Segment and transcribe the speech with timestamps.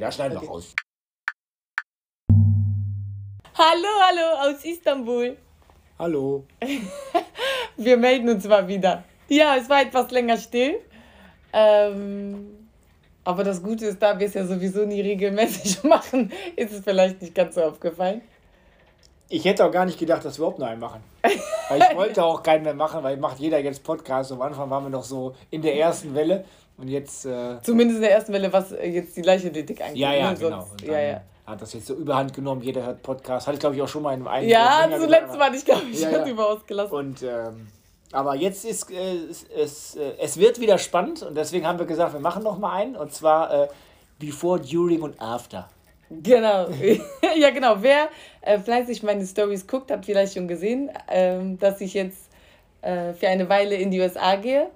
[0.00, 0.74] Ja, schneiden wir raus.
[3.54, 5.36] Hallo, hallo aus Istanbul.
[5.98, 6.46] Hallo.
[7.76, 9.04] Wir melden uns mal wieder.
[9.28, 10.80] Ja, es war etwas länger still.
[11.52, 12.68] Ähm,
[13.24, 17.20] aber das Gute ist, da wir es ja sowieso nie regelmäßig machen, ist es vielleicht
[17.20, 18.22] nicht ganz so aufgefallen.
[19.28, 21.02] Ich hätte auch gar nicht gedacht, dass wir überhaupt noch einen machen.
[21.68, 24.32] Weil ich wollte auch keinen mehr machen, weil macht jeder jetzt Podcast.
[24.32, 26.46] Am Anfang waren wir noch so in der ersten Welle
[26.80, 27.26] und jetzt.
[27.26, 29.96] Äh, Zumindest in der ersten Welle, was äh, jetzt die Leichtathletik angeht.
[29.98, 30.38] ja, ja, ne?
[30.38, 30.60] genau.
[30.60, 31.20] Sonst- Und ja, ja.
[31.46, 33.46] Hat das jetzt so überhand genommen, jeder hört Podcast.
[33.48, 36.00] Hatte ich glaube ich auch schon mal in einem Ja, zuletzt war ich, glaube ich,
[36.00, 36.26] Ja, ja, ja.
[36.28, 36.94] über ausgelassen.
[36.96, 37.66] Und ähm,
[38.12, 41.86] aber jetzt ist äh, es, es, äh, es wird wieder spannend und deswegen haben wir
[41.86, 43.68] gesagt, wir machen noch mal einen und zwar äh,
[44.20, 45.68] Before, During und After.
[46.10, 46.68] Genau.
[47.36, 47.76] ja, genau.
[47.80, 48.08] Wer
[48.42, 52.28] äh, fleißig meine Stories guckt, hat vielleicht schon gesehen, ähm, dass ich jetzt
[52.82, 54.68] äh, für eine Weile in die USA gehe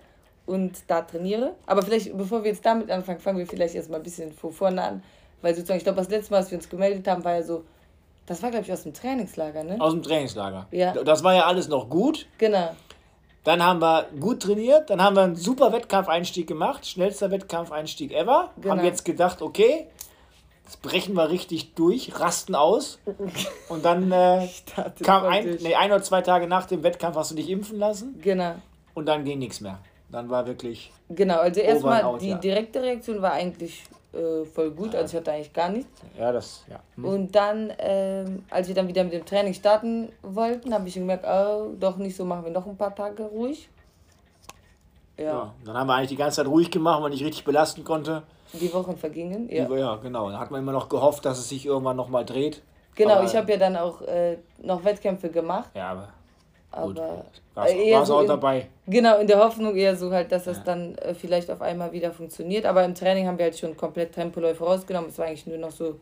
[0.46, 1.54] und da trainiere.
[1.66, 4.82] Aber vielleicht, bevor wir jetzt damit anfangen, fangen wir vielleicht erstmal ein bisschen von vorne
[4.82, 5.02] an.
[5.42, 7.64] Weil sozusagen, ich glaube, das letzte Mal, als wir uns gemeldet haben, war ja so,
[8.26, 9.76] das war, glaube ich, aus dem Trainingslager, ne?
[9.78, 10.66] Aus dem Trainingslager.
[10.70, 10.92] Ja.
[10.92, 12.26] Das war ja alles noch gut.
[12.38, 12.70] Genau.
[13.44, 18.50] Dann haben wir gut trainiert, dann haben wir einen super Wettkampfeinstieg gemacht, schnellster Wettkampfeinstieg ever.
[18.56, 18.76] Genau.
[18.76, 19.86] Haben jetzt gedacht, okay,
[20.64, 22.98] jetzt brechen wir richtig durch, rasten aus.
[23.68, 24.48] Und dann äh,
[25.02, 28.18] kam ein, nee, ein oder zwei Tage nach dem Wettkampf hast du dich impfen lassen
[28.22, 28.54] Genau.
[28.94, 29.78] und dann ging nichts mehr.
[30.14, 32.36] Dann war wirklich, Genau, also erstmal die ja.
[32.36, 35.90] direkte Reaktion war eigentlich äh, voll gut, also ich hatte eigentlich gar nichts.
[36.16, 36.78] ja, das, ja.
[36.94, 37.04] Hm.
[37.04, 41.24] Und dann, ähm, als wir dann wieder mit dem Training starten wollten, habe ich gemerkt,
[41.26, 43.68] oh, doch nicht so, machen wir noch ein paar Tage ruhig.
[45.18, 45.54] Ja, ja.
[45.64, 48.22] Dann haben wir eigentlich die ganze Zeit ruhig gemacht, weil nicht richtig belasten konnte.
[48.52, 49.48] die Wochen vergingen.
[49.50, 49.68] Ja.
[49.68, 50.30] Ja, ja genau.
[50.30, 52.62] Dann hat man immer noch gehofft, dass es sich irgendwann nochmal dreht.
[52.94, 56.08] Genau, Aber- ich habe ja dann auch äh, noch Wettkämpfe gemacht, Ja, aber
[56.82, 56.98] gut.
[56.98, 58.68] aber War's, äh, eher war's so auch in- dabei.
[58.86, 60.62] genau in der Hoffnung eher so halt, dass das Ja.
[60.64, 62.66] dann äh, vielleicht auf einmal wieder funktioniert.
[62.66, 65.10] Aber im Training haben wir halt schon komplett Tempoläufe rausgenommen.
[65.10, 65.96] Es war eigentlich nur noch so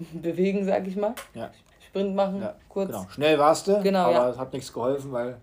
[0.12, 1.14] bewegen, sag ich mal.
[1.34, 1.50] Ja.
[1.86, 2.88] Sprint machen, Ja, kurz.
[2.90, 4.28] Genau, schnell warst du, Genau, aber ja.
[4.30, 5.36] es hat nichts geholfen, weil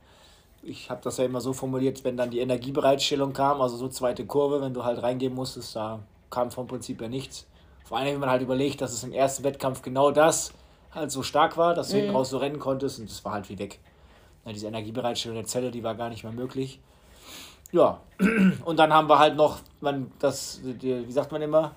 [0.62, 4.26] ich habe das ja immer so formuliert, wenn dann die Energiebereitstellung kam, also so zweite
[4.26, 6.00] Kurve, wenn du halt reingehen musstest, da
[6.30, 7.46] kam vom Prinzip ja nichts.
[7.84, 10.52] Vor allem, wenn man halt überlegt, dass es im ersten Wettkampf genau das
[10.92, 13.50] halt so stark war, dass du hinten raus so rennen konntest und das war halt
[13.50, 13.80] wie weg.
[14.54, 16.80] Diese Energiebereitstellung der Zelle, die war gar nicht mehr möglich.
[17.72, 18.00] Ja,
[18.66, 21.72] und dann haben wir halt noch, man, das, wie sagt man immer,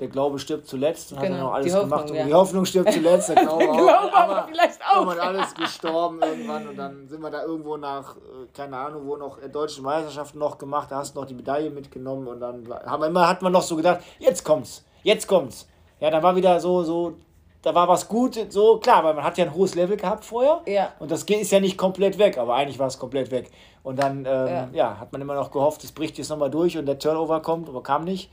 [0.00, 2.24] der Glaube stirbt zuletzt und hat Genau, dann noch die alles Hoffnung, gemacht und ja.
[2.24, 3.76] die Hoffnung stirbt zuletzt, der Glaube auch.
[3.76, 5.06] Glaube aber vielleicht auch.
[5.06, 8.20] Irgendwann alles gestorben irgendwann und dann sind wir da irgendwo nach, äh,
[8.54, 11.70] keine Ahnung, wo noch äh, deutsche Meisterschaften noch gemacht, da hast du noch die Medaille
[11.70, 15.68] mitgenommen und dann haben wir immer, hat man noch so gedacht, jetzt kommt's, jetzt kommt's.
[16.00, 17.18] Ja, dann war wieder so, so,
[17.62, 20.62] da war was gut, so, klar, weil man hat ja ein hohes Level gehabt vorher.
[20.66, 20.92] Ja.
[20.98, 23.50] Und das ist ja nicht komplett weg, aber eigentlich war es komplett weg.
[23.82, 24.68] Und dann, ähm, ja.
[24.72, 25.00] Ja.
[25.00, 27.82] hat man immer noch gehofft, es bricht jetzt nochmal durch und der Turnover kommt, aber
[27.82, 28.30] kam nicht.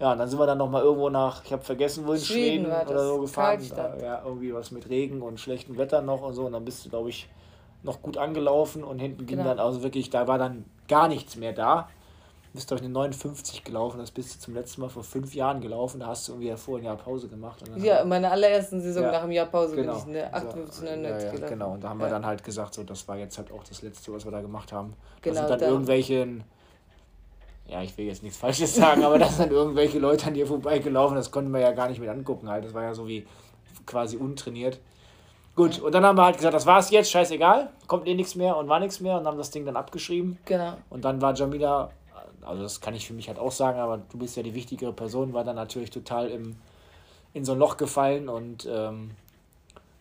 [0.00, 2.64] Ja, und dann sind wir dann nochmal irgendwo nach, ich habe vergessen, wo in Schweden
[2.64, 3.56] Schweden, war oder so gefahren.
[3.58, 4.02] Karlstad.
[4.02, 6.46] Ja, irgendwie was mit Regen und schlechtem Wetter noch und so.
[6.46, 7.28] Und dann bist du, glaube ich,
[7.82, 9.50] noch gut angelaufen und hinten ging Genau.
[9.50, 11.88] dann, also wirklich, da war dann gar nichts mehr da.
[12.54, 15.34] Du bist, glaube ich, eine 59 gelaufen, das bist du zum letzten Mal vor fünf
[15.34, 17.60] Jahren gelaufen, da hast du irgendwie davor ein Jahr Pause gemacht.
[17.62, 19.10] Und dann Ja, in meiner allerersten Saison Ja.
[19.10, 19.98] nach dem Jahr Pause Genau.
[20.04, 21.48] bin ich eine 58, So, 99 ja, ja, gelaufen.
[21.52, 23.82] Genau, und da haben wir dann halt gesagt, so, das war jetzt halt auch das
[23.82, 24.94] Letzte, was wir da gemacht haben.
[25.16, 26.28] Da Genau, sind dann da- irgendwelche,
[27.66, 30.46] ja, ich will jetzt nichts Falsches sagen, aber da sind dann irgendwelche Leute an dir
[30.46, 32.64] vorbeigelaufen, das konnten wir ja gar nicht mit angucken halt.
[32.64, 33.26] Das war ja so wie
[33.84, 34.78] quasi untrainiert.
[35.56, 38.56] Gut, und dann haben wir halt gesagt, das war's jetzt, scheißegal, kommt eh nichts mehr
[38.56, 40.38] und war nichts mehr und haben das Ding dann abgeschrieben.
[40.44, 40.74] Genau.
[40.88, 41.90] Und dann war Jamila,
[42.44, 44.92] also das kann ich für mich halt auch sagen, aber du bist ja die wichtigere
[44.92, 46.56] Person, war dann natürlich total im,
[47.32, 49.12] in so ein Loch gefallen und ähm,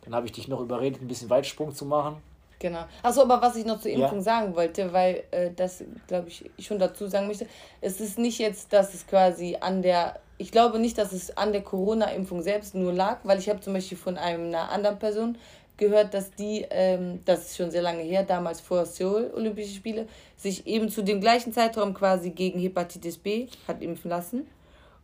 [0.03, 2.17] dann habe ich dich noch überredet, ein bisschen Weitsprung zu machen.
[2.59, 2.85] Genau.
[3.01, 3.99] Achso, aber was ich noch zur Ja.
[4.03, 7.45] Impfung sagen wollte, weil äh, das, glaube ich, ich schon dazu sagen möchte,
[7.81, 11.51] es ist nicht jetzt, dass es quasi an der, ich glaube nicht, dass es an
[11.51, 15.37] der Corona-Impfung selbst nur lag, weil ich habe zum Beispiel von einer anderen Person
[15.77, 20.07] gehört, dass die, ähm, das ist schon sehr lange her, damals vor Seoul Olympische Spiele,
[20.37, 24.47] sich eben zu dem gleichen Zeitraum quasi gegen Hepatitis B hat impfen lassen.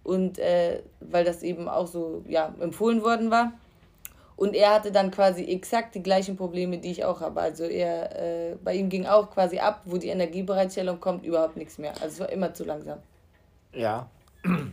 [0.04, 3.54] Und äh, weil das eben auch so ja, empfohlen worden war.
[4.40, 7.42] Und er hatte dann quasi exakt die gleichen Probleme, die ich auch habe.
[7.42, 11.78] Also er, äh, bei ihm ging auch quasi ab, wo die Energiebereitstellung kommt, überhaupt nichts
[11.78, 11.92] mehr.
[12.02, 13.00] Also es war immer zu langsam.
[13.74, 14.10] Ja,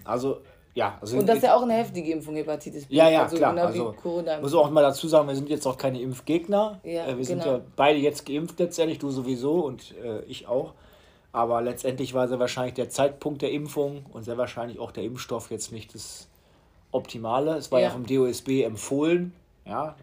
[0.05, 0.41] also
[0.77, 0.97] ja.
[1.01, 2.95] Also Und das ist ja auch eine heftige Impfung, Hepatitis B.
[2.95, 3.53] Ja, ja, also klar.
[3.55, 4.41] Genau Also, Corona.
[4.41, 6.79] muss auch mal dazu sagen, wir sind jetzt auch keine Impfgegner.
[6.85, 7.57] Ja, äh, wir sind genau.
[7.57, 10.75] ja beide jetzt geimpft letztendlich, du sowieso und äh, ich auch.
[11.33, 15.51] Aber letztendlich war sehr wahrscheinlich der Zeitpunkt der Impfung und sehr wahrscheinlich auch der Impfstoff
[15.51, 16.29] jetzt nicht das
[16.93, 17.57] Optimale.
[17.57, 17.93] Es war ja, Ja.
[17.93, 19.33] vom DOSB empfohlen.
[19.67, 19.97] Ja,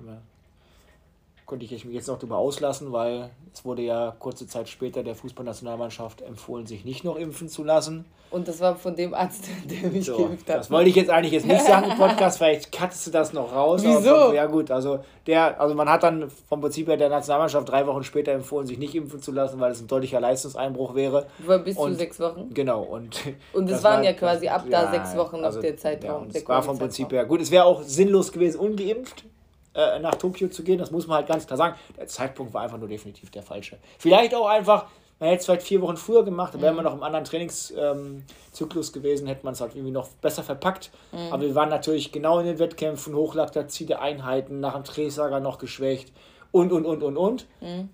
[1.45, 5.15] konnte ich mich jetzt noch darüber auslassen, weil es wurde ja kurze Zeit später der
[5.15, 8.05] Fußballnationalmannschaft empfohlen, sich nicht noch impfen zu lassen.
[8.31, 10.57] Und das war von dem Arzt, der mich so, geimpft hat.
[10.57, 12.71] Das wollte ich jetzt eigentlich jetzt nicht sagen im Podcast, vielleicht
[13.05, 13.81] du das noch raus.
[13.83, 14.15] Wieso?
[14.15, 17.85] Aber, ja gut, also der, also man hat dann vom Prinzip her der Nationalmannschaft drei
[17.85, 21.27] Wochen später empfohlen, sich nicht impfen zu lassen, weil es ein deutlicher Leistungseinbruch wäre.
[21.45, 22.49] War bis zu sechs Wochen.
[22.53, 22.81] Genau.
[22.81, 23.21] Und,
[23.53, 26.25] und es waren war, ja quasi ab da sechs Wochen also, der Zeitraum.
[26.27, 27.41] Ja, der war vom Prinzip her gut.
[27.41, 29.25] Es wäre auch sinnlos gewesen, ungeimpft
[29.73, 30.77] äh, nach Tokio zu gehen.
[30.77, 31.75] Das muss man halt ganz klar sagen.
[31.97, 33.77] Der Zeitpunkt war einfach nur definitiv der falsche.
[33.99, 34.87] Vielleicht auch einfach,
[35.19, 36.87] man hätte es vielleicht vier Wochen früher gemacht, dann wären wir mhm.
[36.87, 40.91] noch im anderen Trainingszyklus ähm, gewesen, hätte man es halt irgendwie noch besser verpackt.
[41.11, 41.31] Mhm.
[41.31, 46.11] Aber wir waren natürlich genau in den Wettkämpfen, Hochlaktatide Einheiten, nach dem Drehsager noch geschwächt
[46.51, 47.47] und, und, und, und, und.
[47.61, 47.89] Mhm.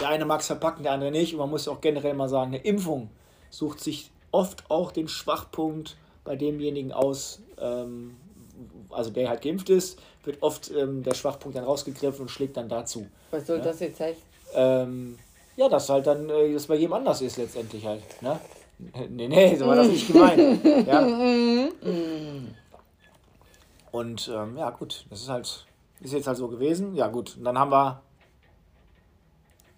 [0.00, 1.34] Der eine mag es verpacken, der andere nicht.
[1.34, 3.10] Und man muss auch generell mal sagen, eine Impfung
[3.50, 8.16] sucht sich oft auch den Schwachpunkt bei demjenigen aus, ähm,
[8.90, 12.68] also der halt geimpft ist, wird oft ähm, der Schwachpunkt dann rausgegriffen und schlägt dann
[12.68, 13.06] dazu.
[13.30, 13.64] Was soll ja?
[13.64, 14.22] das jetzt heißen?
[14.54, 15.18] Ähm,
[15.56, 18.02] ja, dass halt dann äh, das bei jedem anders ist letztendlich halt.
[18.22, 18.38] Ne?
[19.10, 20.64] Nee, nee, so war das nicht gemeint.
[20.86, 21.06] ja.
[23.92, 25.66] Und ähm, ja, gut, das ist halt,
[26.00, 26.96] ist jetzt halt so gewesen.
[26.96, 28.00] Ja, gut, und dann haben wir,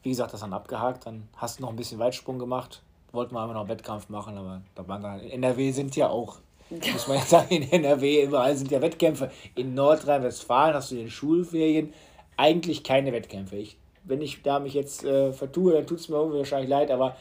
[0.03, 1.05] wie gesagt, das dann abgehakt.
[1.05, 2.83] Dann hast du noch ein bisschen Weitsprung gemacht.
[3.13, 6.09] Wollten wir einfach noch einen Wettkampf machen, aber da waren dann, in NRW sind ja
[6.09, 6.39] auch,
[6.71, 9.31] muss man ja sagen, in NRW überall sind ja Wettkämpfe.
[9.55, 11.93] In Nordrhein-Westfalen hast du in den Schulferien
[12.37, 13.57] eigentlich keine Wettkämpfe.
[13.57, 16.91] Ich wenn ich da mich jetzt äh, vertue, dann tut es mir irgendwie wahrscheinlich leid,
[16.91, 17.17] aber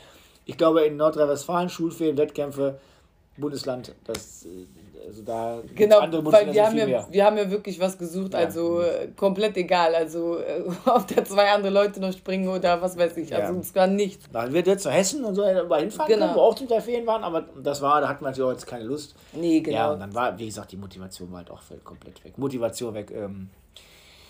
[0.46, 2.80] ich glaube in Nordrhein-Westfalen, Schulferien, Wettkämpfe,
[3.38, 7.08] Bundesland, das, äh, also da genau, andere weil wir haben, ja, mehr.
[7.10, 8.40] wir haben ja wirklich was gesucht, ja.
[8.40, 12.98] also äh, komplett egal, also äh, ob da zwei andere Leute noch springen oder was
[12.98, 13.60] weiß ich, also ja.
[13.60, 14.26] es war nichts.
[14.32, 16.26] Dann wird jetzt zu Hessen und so mal hinfahren genau.
[16.26, 18.54] können, wo auch zum Teil Ferien waren, aber das war, da hatten wir natürlich auch
[18.54, 19.16] jetzt keine Lust.
[19.34, 19.78] Nee, genau.
[19.78, 22.38] Ja, und dann war, wie gesagt, die Motivation war halt auch komplett weg.
[22.38, 23.50] Motivation weg, ähm,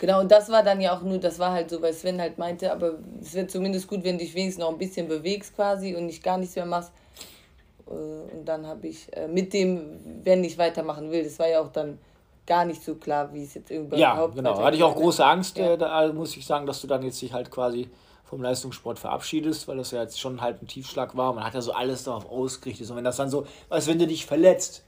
[0.04, 2.38] Genau, und das war dann ja auch nur, das war halt so, weil Sven halt
[2.38, 5.96] meinte, aber es wird zumindest gut, wenn du dich wenigstens noch ein bisschen bewegst quasi
[5.96, 6.92] und nicht gar nichts mehr machst.
[7.94, 11.62] Äh, und dann habe ich äh, mit dem, wenn ich weitermachen will, das war ja
[11.62, 12.00] auch dann
[12.46, 14.62] gar nicht so klar, wie es jetzt überhaupt Ja, genau.
[14.62, 15.74] Hatte ich auch große Angst, ja.
[15.74, 17.90] äh, da muss ich sagen, dass du dann jetzt dich halt quasi
[18.26, 21.34] vom Leistungssport verabschiedest, weil das ja jetzt schon halt ein Tiefschlag war.
[21.34, 22.90] Man hat ja so alles darauf ausgerichtet.
[22.90, 24.84] Und wenn das dann so, als wenn du dich verletzt,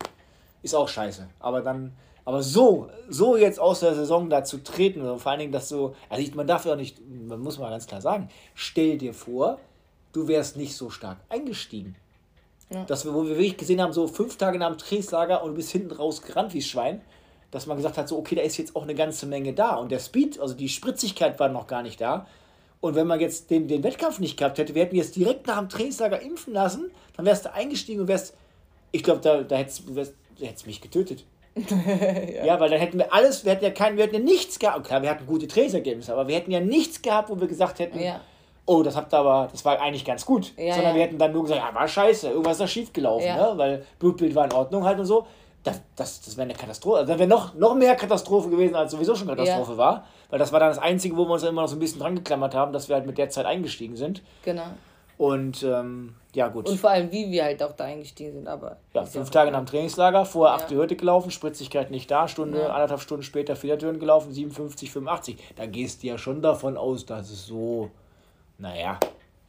[0.63, 1.27] ist auch scheiße.
[1.39, 1.93] Aber dann
[2.25, 5.69] aber so, so jetzt aus der Saison da zu treten, und vor allen Dingen das
[5.69, 9.13] so, also man darf ja auch nicht, man muss mal ganz klar sagen, stell dir
[9.13, 9.59] vor,
[10.11, 11.95] du wärst nicht so stark eingestiegen.
[12.69, 12.83] Ja.
[12.85, 15.55] Dass wir, wo wir wirklich gesehen haben, so fünf Tage nach dem Trainingslager und du
[15.57, 17.01] bist hinten raus gerannt wie Schwein,
[17.51, 19.75] dass man gesagt hat, so, okay, da ist jetzt auch eine ganze Menge da.
[19.75, 22.27] Und der Speed, also die Spritzigkeit war noch gar nicht da.
[22.81, 25.59] Und wenn man jetzt den, den Wettkampf nicht gehabt hätte, wir hätten jetzt direkt nach
[25.59, 28.35] dem Trainingslager impfen lassen, dann wärst du eingestiegen und wärst,
[28.91, 31.25] ich glaube, da, da hättest du mich getötet
[31.55, 32.45] ja.
[32.45, 32.59] ja.
[32.59, 34.85] weil dann hätten wir alles, wir hätten ja kein, wir hätten ja nichts gehabt.
[34.85, 37.99] Klar, wir hatten gute Trainingsergebnisse, aber wir hätten ja nichts gehabt, wo wir gesagt hätten,
[37.99, 38.21] ja.
[38.65, 40.53] Oh, das habt ihr aber, das war eigentlich ganz gut.
[40.57, 43.27] Ja, Sondern wir hätten dann nur gesagt, ja, war scheiße, irgendwas ist da schief gelaufen,
[43.27, 43.53] ne?
[43.55, 45.25] weil Blutbild war in Ordnung halt und so.
[45.63, 46.99] Das, das, das wäre eine Katastrophe.
[46.99, 50.05] Also, das wäre noch, noch mehr Katastrophe gewesen, als sowieso schon Katastrophe war.
[50.29, 52.15] Weil das war dann das Einzige, wo wir uns immer noch so ein bisschen dran
[52.15, 54.21] geklammert haben, dass wir halt mit der Zeit eingestiegen sind.
[54.43, 54.65] Genau.
[55.17, 56.67] Und ähm, ja, gut.
[56.69, 58.47] Und vor allem, wie wir halt auch da eingestiegen sind.
[58.47, 60.61] Aber ja, fünf Tage nach dem Trainingslager, vorher ja.
[60.61, 62.73] achte Hürde gelaufen, Spritzigkeit nicht da, Stunde, ja.
[62.73, 65.37] anderthalb Stunden später Federtüren gelaufen, 57, 85.
[65.55, 67.89] Da gehst du ja schon davon aus, dass es so,
[68.57, 68.99] naja,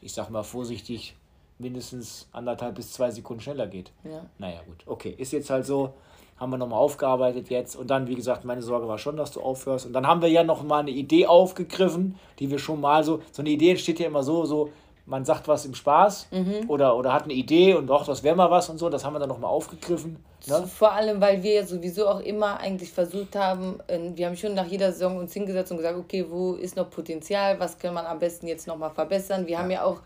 [0.00, 1.16] ich sag mal vorsichtig,
[1.58, 3.92] mindestens anderthalb bis zwei Sekunden schneller geht.
[4.04, 4.26] Ja.
[4.38, 4.82] Naja, gut.
[4.86, 5.94] Okay, ist jetzt halt so.
[6.36, 7.76] Haben wir nochmal aufgearbeitet jetzt.
[7.76, 9.86] Und dann, wie gesagt, meine Sorge war schon, dass du aufhörst.
[9.86, 13.22] Und dann haben wir ja nochmal eine Idee aufgegriffen, die wir schon mal so.
[13.32, 14.70] So eine Idee entsteht ja immer so, so
[15.06, 16.68] man sagt was im Spaß mhm.
[16.68, 19.14] oder, oder hat eine Idee und doch, das wäre mal was und so, das haben
[19.14, 20.16] wir dann nochmal aufgegriffen.
[20.46, 20.66] Ne?
[20.66, 24.66] Vor allem, weil wir ja sowieso auch immer eigentlich versucht haben, wir haben schon nach
[24.66, 28.18] jeder Saison uns hingesetzt und gesagt, okay, wo ist noch Potenzial, was kann man am
[28.18, 29.46] besten jetzt nochmal verbessern.
[29.46, 29.58] Wir ja.
[29.58, 30.02] haben ja auch,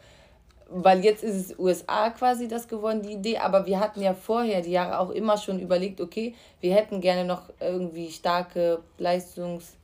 [0.71, 4.63] weil jetzt ist es USA quasi das geworden, die Idee, aber wir hatten ja vorher
[4.63, 9.77] die Jahre auch immer schon überlegt, okay, wir hätten gerne noch irgendwie starke Leistungs-,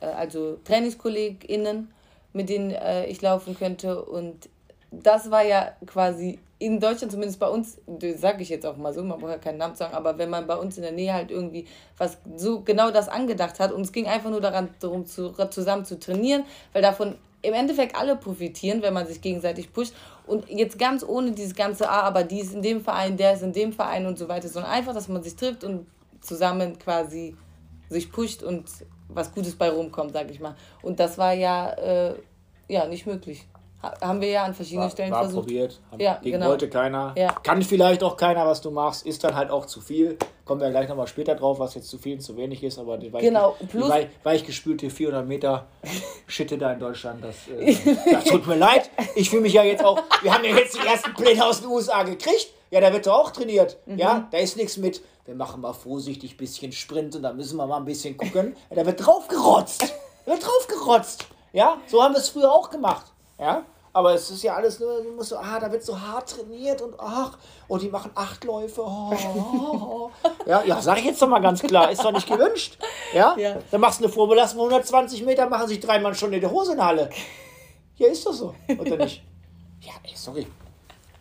[0.00, 1.92] äh, also TrainingskollegInnen,
[2.32, 4.48] mit denen äh, ich laufen könnte und
[4.90, 7.78] das war ja quasi in Deutschland, zumindest bei uns,
[8.16, 10.46] sage ich jetzt auch mal so, man braucht ja keinen Namen sagen, aber wenn man
[10.46, 11.66] bei uns in der Nähe halt irgendwie
[11.96, 15.84] was so genau das angedacht hat und es ging einfach nur daran, darum zu, zusammen
[15.84, 19.94] zu trainieren, weil davon im Endeffekt alle profitieren, wenn man sich gegenseitig pusht.
[20.26, 23.42] Und jetzt ganz ohne dieses ganze, ah, aber die ist in dem Verein, der ist
[23.42, 25.86] in dem Verein und so weiter, sondern einfach, dass man sich trifft und
[26.20, 27.36] zusammen quasi
[27.88, 28.68] sich pusht und
[29.08, 30.56] was Gutes bei rumkommt, sag ich mal.
[30.82, 32.14] Und das war ja, äh,
[32.68, 33.46] ja nicht möglich.
[33.82, 35.46] Haben wir ja an verschiedenen war, Stellen war versucht.
[35.46, 36.50] probiert, haben, ja, gegen genau.
[36.50, 37.14] wollte keiner.
[37.16, 37.32] Ja.
[37.42, 40.18] Kann vielleicht auch keiner, was du machst, ist dann halt auch zu viel.
[40.44, 42.98] Kommen wir gleich nochmal später drauf, was jetzt zu viel und zu wenig ist, aber
[42.98, 43.54] die, weich, genau.
[43.70, 45.66] Plus, die weich, weichgespülte 400 Meter
[46.26, 47.76] Schitte da in Deutschland, das, äh,
[48.10, 48.90] das tut mir leid.
[49.14, 51.70] Ich fühle mich ja jetzt auch, wir haben ja jetzt die ersten Pläne aus den
[51.70, 52.48] USA gekriegt.
[52.70, 53.78] Ja, da wird doch auch trainiert.
[53.86, 53.98] Mhm.
[53.98, 57.56] Ja, da ist nichts mit, wir machen mal vorsichtig ein bisschen Sprint und dann müssen
[57.56, 58.56] wir mal ein bisschen gucken.
[58.70, 59.94] Ja, da wird draufgerotzt.
[60.26, 61.26] Da wird draufgerotzt.
[61.52, 63.06] Ja, so haben wir es früher auch gemacht.
[63.38, 66.30] Ja, aber es ist ja alles nur, du musst so, ah, da wird so hart
[66.30, 68.82] trainiert und ach, und die machen acht Läufe.
[68.82, 69.40] Oh, oh,
[69.74, 70.10] oh.
[70.46, 72.78] Ja, ja, sag ich jetzt doch mal ganz klar, ist doch nicht gewünscht.
[73.12, 73.34] Ja?
[73.38, 73.56] ja.
[73.70, 76.84] Dann machst du eine Vorbelastung 120 Meter, machen sich dreimal schon in der Hose in
[76.84, 77.10] Halle.
[77.96, 79.24] Ja, ist doch so, oder nicht?
[79.80, 80.46] Ja, ey, sorry.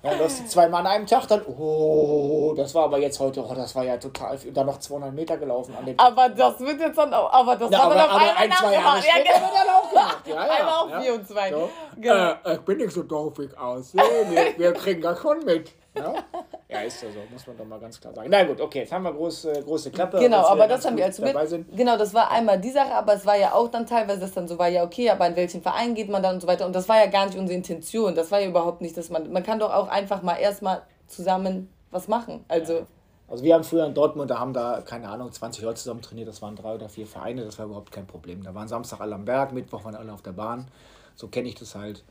[0.03, 3.53] Ja, läufst du zweimal an einem Tag, dann, oh, das war aber jetzt heute, oh,
[3.55, 4.53] das war ja total viel.
[4.53, 6.05] Dann noch 200 Meter gelaufen an dem Tag.
[6.05, 8.99] Aber das wird jetzt dann auch, aber das ja, war dann aber, ein, zwei Jahre
[8.99, 9.41] ja, genau.
[9.41, 10.27] wird dann auch gemacht.
[10.27, 11.01] Ja, ja, einmal auf ja.
[11.01, 11.49] 4 und 2.
[11.49, 11.69] So.
[11.97, 12.31] Genau.
[12.43, 13.93] Äh, ich bin nicht so doofig aus.
[13.95, 15.71] wir, wir kriegen das schon mit.
[15.97, 16.13] Ja?
[16.69, 18.29] ja, ist ja so, muss man doch mal ganz klar sagen.
[18.29, 20.19] Na gut, okay, jetzt haben wir große, große Klappe.
[20.19, 21.35] Genau, aber das haben wir als mit.
[21.75, 24.47] Genau, das war einmal die Sache, aber es war ja auch dann teilweise, dass dann
[24.47, 26.65] so war, ja, okay, aber in welchen Verein geht man dann und so weiter.
[26.65, 28.15] Und das war ja gar nicht unsere Intention.
[28.15, 29.31] Das war ja überhaupt nicht, dass man.
[29.31, 32.45] Man kann doch auch einfach mal erstmal zusammen was machen.
[32.47, 32.73] Also.
[32.73, 32.85] Ja.
[33.29, 36.29] Also wir haben früher in Dortmund, da haben da, keine Ahnung, 20 Leute zusammen trainiert,
[36.29, 38.41] das waren drei oder vier Vereine, das war überhaupt kein Problem.
[38.41, 40.69] Da waren Samstag alle am Berg, Mittwoch waren alle auf der Bahn.
[41.15, 42.05] So kenne ich das halt.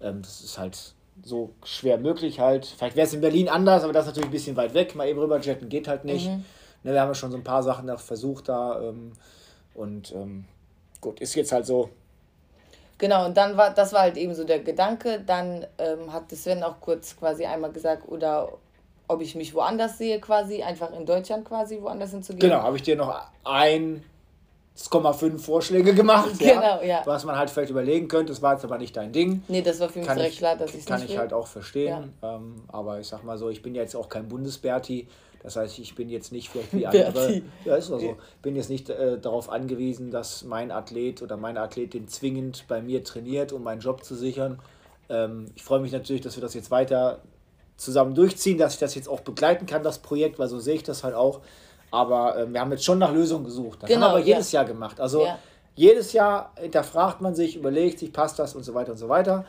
[0.00, 2.66] Ähm, das ist halt so schwer möglich halt.
[2.66, 4.94] Vielleicht wäre es in Berlin anders, aber das ist natürlich ein bisschen weit weg.
[4.94, 6.28] Mal eben rüberjetten geht halt nicht.
[6.28, 6.44] Mhm.
[6.84, 8.80] Ne, wir haben ja schon so ein paar Sachen noch versucht da.
[8.80, 9.12] Ähm,
[9.74, 10.44] und ähm,
[11.00, 11.90] gut, ist jetzt halt so.
[12.98, 15.20] Genau, und dann war, das war halt eben so der Gedanke.
[15.24, 18.52] Dann ähm, hat Sven auch kurz quasi einmal gesagt, oder
[19.06, 22.50] ob ich mich woanders sehe, quasi, einfach in Deutschland quasi woanders hinzugehen.
[22.50, 24.04] Genau, habe ich dir noch ein
[24.78, 26.30] 1,5 Vorschläge gemacht.
[26.38, 27.02] Genau, ja, ja.
[27.04, 29.42] Was man halt vielleicht überlegen könnte, das war jetzt aber nicht dein Ding.
[29.48, 31.18] Nee, das war für mich kann direkt ich, klar, dass ich Kann ich will.
[31.18, 32.14] halt auch verstehen.
[32.22, 32.36] Ja.
[32.36, 35.08] Ähm, aber ich sag mal so, ich bin ja jetzt auch kein Bundesberti.
[35.42, 37.42] Das heißt, ich bin jetzt nicht vielleicht wie andere.
[37.64, 42.06] ja, ist also, bin jetzt nicht äh, darauf angewiesen, dass mein Athlet oder meine Athletin
[42.08, 44.60] zwingend bei mir trainiert, um meinen Job zu sichern.
[45.08, 47.20] Ähm, ich freue mich natürlich, dass wir das jetzt weiter
[47.76, 50.82] zusammen durchziehen, dass ich das jetzt auch begleiten kann, das Projekt, weil so sehe ich
[50.82, 51.40] das halt auch.
[51.90, 53.82] Aber äh, wir haben jetzt schon nach Lösungen gesucht.
[53.82, 54.60] Das genau, haben wir aber jedes ja.
[54.60, 55.00] Jahr gemacht.
[55.00, 55.38] Also ja.
[55.74, 59.44] jedes Jahr hinterfragt man sich, überlegt sich, passt das und so weiter und so weiter.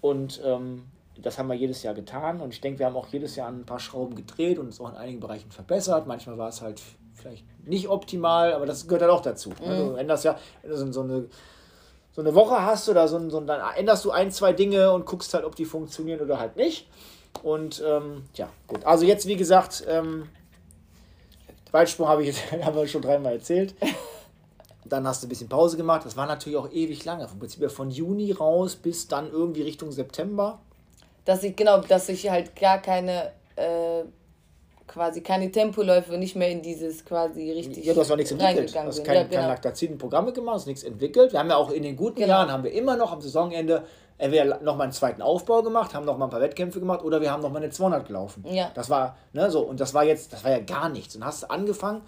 [0.00, 0.84] Und ähm,
[1.20, 2.40] das haben wir jedes Jahr getan.
[2.40, 4.90] Und ich denke, wir haben auch jedes Jahr ein paar Schrauben gedreht und uns auch
[4.90, 6.06] in einigen Bereichen verbessert.
[6.06, 6.80] Manchmal war es halt
[7.14, 9.50] vielleicht nicht optimal, aber das gehört halt auch dazu.
[9.50, 9.68] Mhm.
[9.68, 11.26] Also, wenn das ja wenn du so eine
[12.12, 15.32] so eine Woche hast oder so, so dann änderst du ein, zwei Dinge und guckst
[15.34, 16.88] halt, ob die funktionieren oder halt nicht.
[17.42, 18.84] Und ähm, ja, gut.
[18.84, 20.28] Also jetzt, wie gesagt, ähm,
[21.72, 23.74] Weitsprung habe ich jetzt haben wir schon dreimal erzählt.
[24.84, 26.04] Dann hast du ein bisschen Pause gemacht.
[26.04, 27.28] Das war natürlich auch ewig lange.
[27.28, 30.58] Vom Prinzip von Juni raus bis dann irgendwie Richtung September.
[31.24, 34.02] Dass ich, genau, dass ich halt gar keine, äh,
[34.88, 37.84] quasi keine Tempoläufe, nicht mehr in dieses quasi richtig.
[37.84, 38.74] Ja, du hast auch nichts entwickelt.
[38.74, 39.36] Du hast kein, ja, genau.
[39.36, 41.32] kein Lactazin-Programme gemacht, hast nichts entwickelt.
[41.32, 42.28] Wir haben ja auch in den guten genau.
[42.28, 43.84] Jahren, haben wir immer noch am Saisonende
[44.20, 47.42] entweder nochmal einen zweiten Aufbau gemacht, haben nochmal ein paar Wettkämpfe gemacht oder wir haben
[47.42, 48.44] nochmal eine 200 gelaufen.
[48.46, 48.70] Ja.
[48.74, 51.16] Das war, ne, so, und das war jetzt, das war ja gar nichts.
[51.16, 52.02] Und hast angefangen,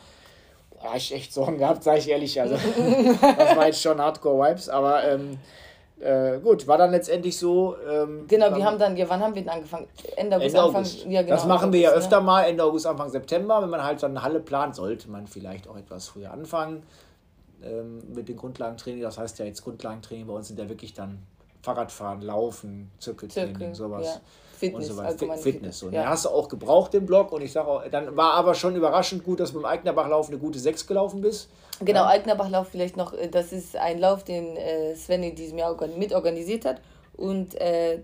[0.83, 2.55] da ich echt Sorgen gehabt, sage ich ehrlich, also,
[3.21, 5.39] das war jetzt schon Hardcore-Vibes, aber, ähm,
[6.01, 7.77] äh, gut, war dann letztendlich so.
[7.89, 9.87] Ähm, genau, wir haben dann, ja, wann haben wir denn angefangen?
[10.17, 10.97] Ende August, Ende August.
[10.97, 12.27] Anfang, ja, genau, Das machen wir ja öfter ne?
[12.27, 13.63] mal, Ende August, Anfang September.
[13.63, 16.83] Wenn man halt so eine Halle plant, sollte man vielleicht auch etwas früher anfangen
[17.65, 19.03] ähm, mit dem Grundlagentraining.
[19.03, 21.23] Das heißt ja jetzt Grundlagentraining bei uns sind ja wirklich dann
[21.63, 24.07] Fahrradfahren, Laufen, Zirkeltraining, Zirkel, sowas.
[24.07, 24.21] Ja.
[24.63, 25.37] Fitness, und so weiter.
[25.39, 25.83] Fitness.
[25.83, 26.03] Und ja.
[26.03, 27.33] den hast du auch gebraucht, den Block.
[27.33, 30.29] Und ich sage auch, dann war aber schon überraschend gut, dass du mit dem Eignerbachlauf
[30.29, 31.49] eine gute 6 gelaufen bist.
[31.81, 32.09] Genau, ja.
[32.09, 36.65] Eignerbachlauf vielleicht noch, äh, das ist ein Lauf, den äh, Sven in diesem Jahr mitorganisiert
[36.65, 36.81] hat.
[37.15, 38.03] Und äh,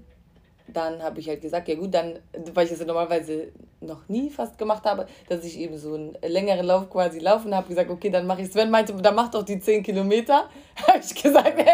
[0.73, 2.19] dann habe ich halt gesagt, ja gut, dann,
[2.55, 6.17] weil ich das ja normalerweise noch nie fast gemacht habe, dass ich eben so einen
[6.23, 9.43] längeren Lauf quasi laufen habe, gesagt, okay, dann mache ich Sven meinte, dann mach doch
[9.43, 10.49] die 10 Kilometer.
[10.87, 11.65] habe ich gesagt, nee,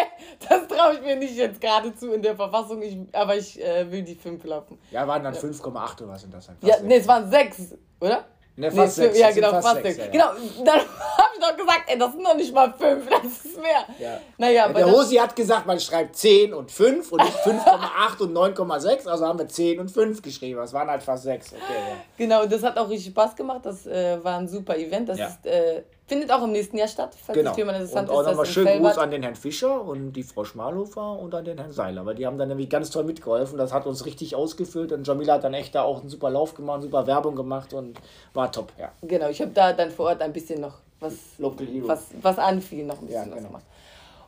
[0.49, 3.91] das traue ich mir nicht jetzt gerade zu in der Verfassung, ich, aber ich äh,
[3.91, 4.79] will die 5 laufen.
[4.91, 6.57] Ja, waren dann 5,8 oder was sind das dann?
[6.63, 8.25] Ja, nee, es waren 6, oder?
[8.57, 9.19] Ne, fast nee, sechs.
[9.19, 9.97] Ja, genau, fast, fast sechs.
[9.97, 10.15] sechs.
[10.15, 10.33] Ja, ja.
[10.33, 13.61] Genau, dann habe ich doch gesagt, ey, das sind noch nicht mal fünf, das ist
[13.61, 13.85] mehr.
[13.99, 14.21] Ja.
[14.39, 18.37] Naja, aber der Hosi hat gesagt, man schreibt 10 und 5 und nicht 5,8 und
[18.37, 20.61] 9,6, also haben wir 10 und 5 geschrieben.
[20.61, 21.53] Das waren halt fast 6.
[21.53, 21.97] Okay, ja.
[22.17, 23.61] Genau, das hat auch richtig Spaß gemacht.
[23.65, 25.09] Das äh, war ein super Event.
[25.09, 27.57] Das ist äh, Findet auch im nächsten Jahr statt, falls genau.
[27.57, 31.19] jemand interessant und auch nochmal schönen Gruß an den Herrn Fischer und die Frau Schmalhofer
[31.19, 33.57] und an den Herrn Seiler, weil die haben dann nämlich ganz toll mitgeholfen.
[33.57, 36.55] Das hat uns richtig ausgefüllt und Jamila hat dann echt da auch einen super Lauf
[36.55, 37.99] gemacht, super Werbung gemacht und
[38.35, 38.93] war top, ja.
[39.01, 43.01] Genau, ich habe da dann vor Ort ein bisschen noch was, was, was anfiel, noch
[43.01, 43.37] ein bisschen ja, genau.
[43.37, 43.65] was gemacht.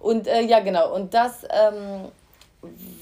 [0.01, 2.07] Und äh, ja, genau, und das ähm,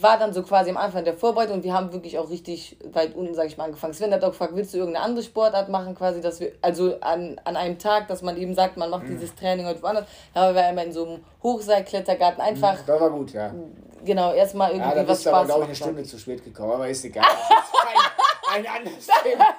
[0.01, 3.15] war dann so quasi am Anfang der Vorbereitung und wir haben wirklich auch richtig weit
[3.15, 3.95] unten, sag ich mal, angefangen.
[3.95, 7.41] Sven hat auch gefragt, willst du irgendeine andere Sportart machen, quasi, dass wir, also an,
[7.45, 9.11] an einem Tag, dass man eben sagt, man macht mhm.
[9.11, 10.07] dieses Training heute woanders.
[10.35, 12.79] Da haben wir immer in so einem Hochseilklettergarten einfach.
[12.87, 13.55] Das war gut, ja.
[14.05, 16.73] Genau, erstmal irgendwie ja, da was Spaß aber, glaube ich, eine Stunde zu spät gekommen,
[16.73, 17.25] aber ist egal.
[18.53, 19.55] ein, ein anderes Thema.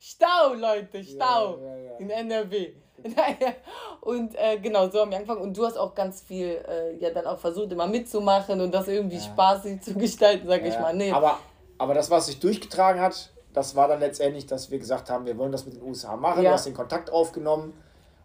[0.00, 2.72] Stau, Leute, Stau ja, ja, in NRW.
[4.00, 5.40] und äh, genau, so haben wir angefangen.
[5.40, 8.88] Und du hast auch ganz viel äh, ja dann auch versucht, immer mitzumachen und das
[8.88, 9.22] irgendwie ja.
[9.22, 10.68] spaßig zu gestalten, sag ja.
[10.68, 10.94] ich mal.
[10.94, 11.12] Nee.
[11.12, 11.38] Aber,
[11.78, 15.36] aber das, was sich durchgetragen hat, das war dann letztendlich, dass wir gesagt haben, wir
[15.36, 16.42] wollen das mit den USA machen.
[16.42, 16.50] Ja.
[16.50, 17.74] Du hast den Kontakt aufgenommen.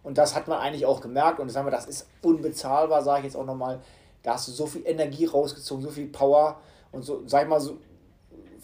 [0.04, 1.40] Und das hat man eigentlich auch gemerkt.
[1.40, 3.82] Und sagen wir, das ist unbezahlbar, sage ich jetzt auch nochmal.
[4.24, 6.62] Da hast du so viel Energie rausgezogen, so viel Power.
[6.92, 7.78] Und so, sag ich mal, so,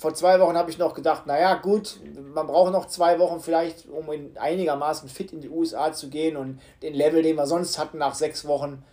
[0.03, 1.97] vor zwei Wochen habe ich noch gedacht, naja, gut,
[2.33, 6.35] man braucht noch zwei Wochen vielleicht, um in einigermaßen fit in die USA zu gehen
[6.35, 8.83] und den Level, den wir sonst hatten nach sechs Wochen,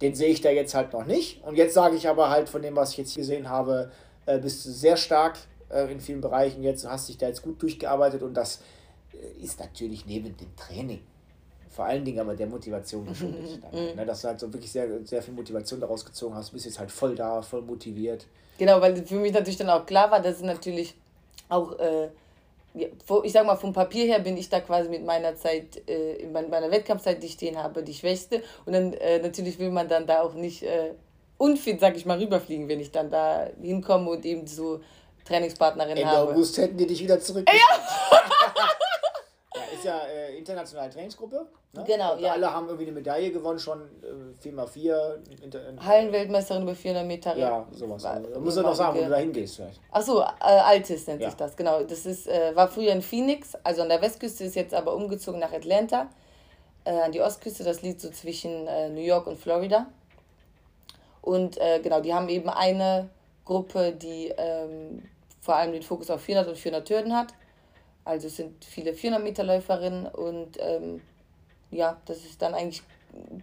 [0.00, 1.44] den sehe ich da jetzt halt noch nicht.
[1.44, 3.92] Und jetzt sage ich aber halt von dem, was ich jetzt gesehen habe,
[4.24, 5.36] äh, bist du sehr stark
[5.68, 8.62] äh, in vielen Bereichen jetzt, hast dich da jetzt gut durchgearbeitet und das
[9.12, 11.02] äh, ist natürlich neben dem Training
[11.76, 13.60] vor allen Dingen aber der Motivation geschuldet.
[13.70, 16.64] Dann, ne, dass du halt so wirklich sehr, sehr viel Motivation daraus gezogen hast, bist
[16.64, 18.24] jetzt halt voll da, voll motiviert.
[18.56, 20.94] Genau, weil für mich natürlich dann auch klar war, dass es natürlich
[21.50, 22.08] auch, äh,
[22.72, 26.32] ich sag mal, vom Papier her bin ich da quasi mit meiner Zeit, äh, in
[26.32, 28.42] meiner Wettkampfzeit, die ich stehen habe, die schwächste.
[28.64, 30.92] Und dann äh, natürlich will man dann da auch nicht äh,
[31.36, 34.80] unfit, sag ich mal, rüberfliegen, wenn ich dann da hinkomme und eben so
[35.26, 36.20] Trainingspartnerin Ende habe.
[36.20, 37.46] Ende August hätten die dich wieder zurück.
[37.46, 38.20] Ja.
[39.86, 41.46] ja äh, internationale Trainingsgruppe.
[41.72, 41.84] Ne?
[41.86, 42.32] Genau, und ja.
[42.32, 45.80] Alle haben irgendwie eine Medaille gewonnen, schon äh, 4x4.
[45.80, 47.36] Hallenweltmeisterin über 400 Meter.
[47.36, 48.02] Ja, sowas.
[48.04, 49.80] War, also, musst du noch sagen, wo du da hingehst vielleicht.
[49.90, 51.28] Achso, äh, Altis nennt ja.
[51.28, 51.82] sich das, genau.
[51.82, 55.40] Das ist, äh, war früher in Phoenix, also an der Westküste, ist jetzt aber umgezogen
[55.40, 56.08] nach Atlanta,
[56.84, 57.64] äh, an die Ostküste.
[57.64, 59.86] Das liegt so zwischen äh, New York und Florida.
[61.22, 63.08] Und äh, genau, die haben eben eine
[63.44, 65.02] Gruppe, die ähm,
[65.40, 67.34] vor allem den Fokus auf 400 und 400 Hürden hat
[68.06, 71.00] also es sind viele 400 Meter Läuferinnen und ähm,
[71.72, 72.82] ja, das ist dann eigentlich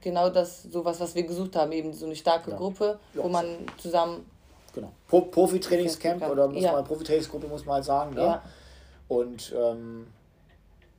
[0.02, 2.58] genau das, sowas, was wir gesucht haben, eben so eine starke ja.
[2.58, 3.24] Gruppe, ja.
[3.24, 3.46] wo man
[3.78, 4.26] zusammen.
[4.74, 4.92] Genau.
[5.08, 6.72] Pro Profi-Trainingscamp oder muss ja.
[6.72, 8.16] man, Profi-Trainingsgruppe muss man halt sagen.
[8.16, 8.22] Ne?
[8.22, 8.42] Ja.
[9.10, 10.08] Und ähm,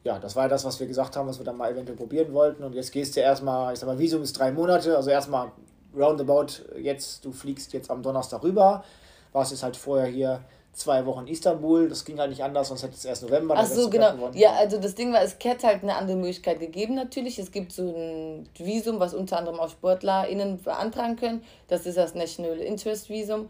[0.05, 2.63] ja, das war das, was wir gesagt haben, was wir dann mal eventuell probieren wollten.
[2.63, 5.51] Und jetzt gehst du erstmal, ich sag mal, Visum ist drei Monate, also erstmal
[5.97, 8.85] roundabout, jetzt, du fliegst jetzt am Donnerstag rüber,
[9.33, 11.89] warst jetzt halt vorher hier zwei Wochen Istanbul.
[11.89, 13.55] Das ging halt nicht anders, sonst hätte es erst November.
[13.57, 14.31] Ach so, genau.
[14.35, 17.39] Ja, also das Ding war, es hätte halt eine andere Möglichkeit gegeben natürlich.
[17.39, 21.43] Es gibt so ein Visum, was unter anderem auch SportlerInnen beantragen können.
[21.69, 23.49] Das ist das National Interest Visum.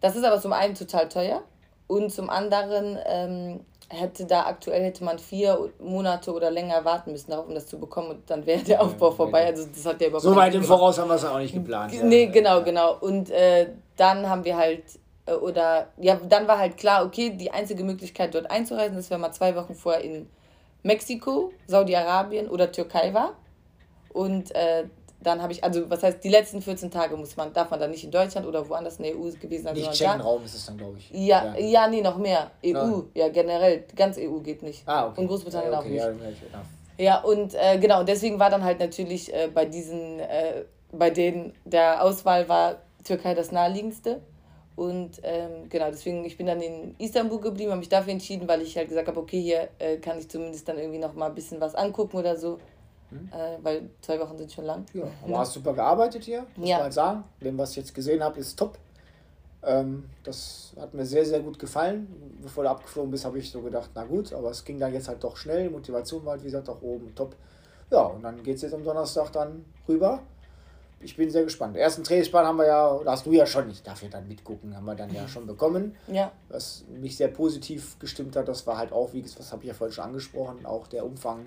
[0.00, 1.42] Das ist aber zum einen total teuer
[1.86, 7.32] und zum anderen ähm, hätte da aktuell hätte man vier Monate oder länger warten müssen,
[7.32, 9.46] um das zu bekommen und dann wäre der Aufbau vorbei.
[9.46, 11.92] Also das hat ja überhaupt So weit im Voraus haben wir es auch nicht geplant.
[12.02, 12.30] Nee, ja.
[12.30, 12.96] genau, genau.
[13.00, 14.82] Und äh, dann haben wir halt
[15.32, 19.32] oder ja, dann war halt klar, okay, die einzige Möglichkeit dort einzureisen ist, wenn man
[19.32, 20.28] zwei Wochen vorher in
[20.82, 23.34] Mexiko, Saudi-Arabien oder Türkei war.
[24.12, 24.84] Und äh,
[25.24, 27.90] dann habe ich, also was heißt, die letzten 14 Tage muss man, darf man dann
[27.90, 29.74] nicht in Deutschland oder woanders in der EU gewesen sein.
[29.74, 31.10] Nicht Schengen-Raum ist es dann, glaube ich.
[31.10, 32.50] Ja, ja, ja, nee, noch mehr.
[32.64, 33.02] EU, Nein.
[33.14, 34.86] ja, generell, ganz EU geht nicht.
[34.86, 35.22] Ah, okay.
[35.22, 36.42] Und Großbritannien ja, okay, auch nicht.
[36.98, 41.10] Ja, ja und äh, genau, deswegen war dann halt natürlich äh, bei diesen, äh, bei
[41.10, 44.20] denen der Auswahl war Türkei das naheliegendste.
[44.76, 48.60] Und ähm, genau, deswegen, ich bin dann in Istanbul geblieben, habe mich dafür entschieden, weil
[48.62, 51.34] ich halt gesagt habe, okay, hier äh, kann ich zumindest dann irgendwie noch mal ein
[51.34, 52.58] bisschen was angucken oder so.
[53.10, 53.30] Mhm.
[53.32, 54.84] Äh, weil zwei Wochen sind schon lang.
[54.92, 55.38] Ja, aber ja.
[55.38, 56.76] hast super gearbeitet hier, muss ja.
[56.76, 57.24] man halt sagen.
[57.40, 58.76] Dem, was ich jetzt gesehen habe, ist top.
[59.62, 62.08] Ähm, das hat mir sehr, sehr gut gefallen.
[62.42, 65.06] Bevor du abgeflogen bist, habe ich so gedacht, na gut, aber es ging dann jetzt
[65.06, 65.70] halt doch schnell.
[65.70, 67.36] Motivation war halt, wie gesagt, auch oben top.
[67.90, 70.20] Ja, und dann geht es jetzt am Donnerstag dann rüber
[71.04, 71.76] ich bin sehr gespannt.
[71.76, 74.76] Ersten Trainingsplan haben wir ja, da hast du ja schon, ich darf ja dann mitgucken,
[74.76, 75.96] haben wir dann ja schon bekommen.
[76.08, 76.32] Ja.
[76.48, 79.74] Was mich sehr positiv gestimmt hat, das war halt auch, wie was habe ich ja
[79.74, 81.46] vorhin schon angesprochen, auch der Umfang.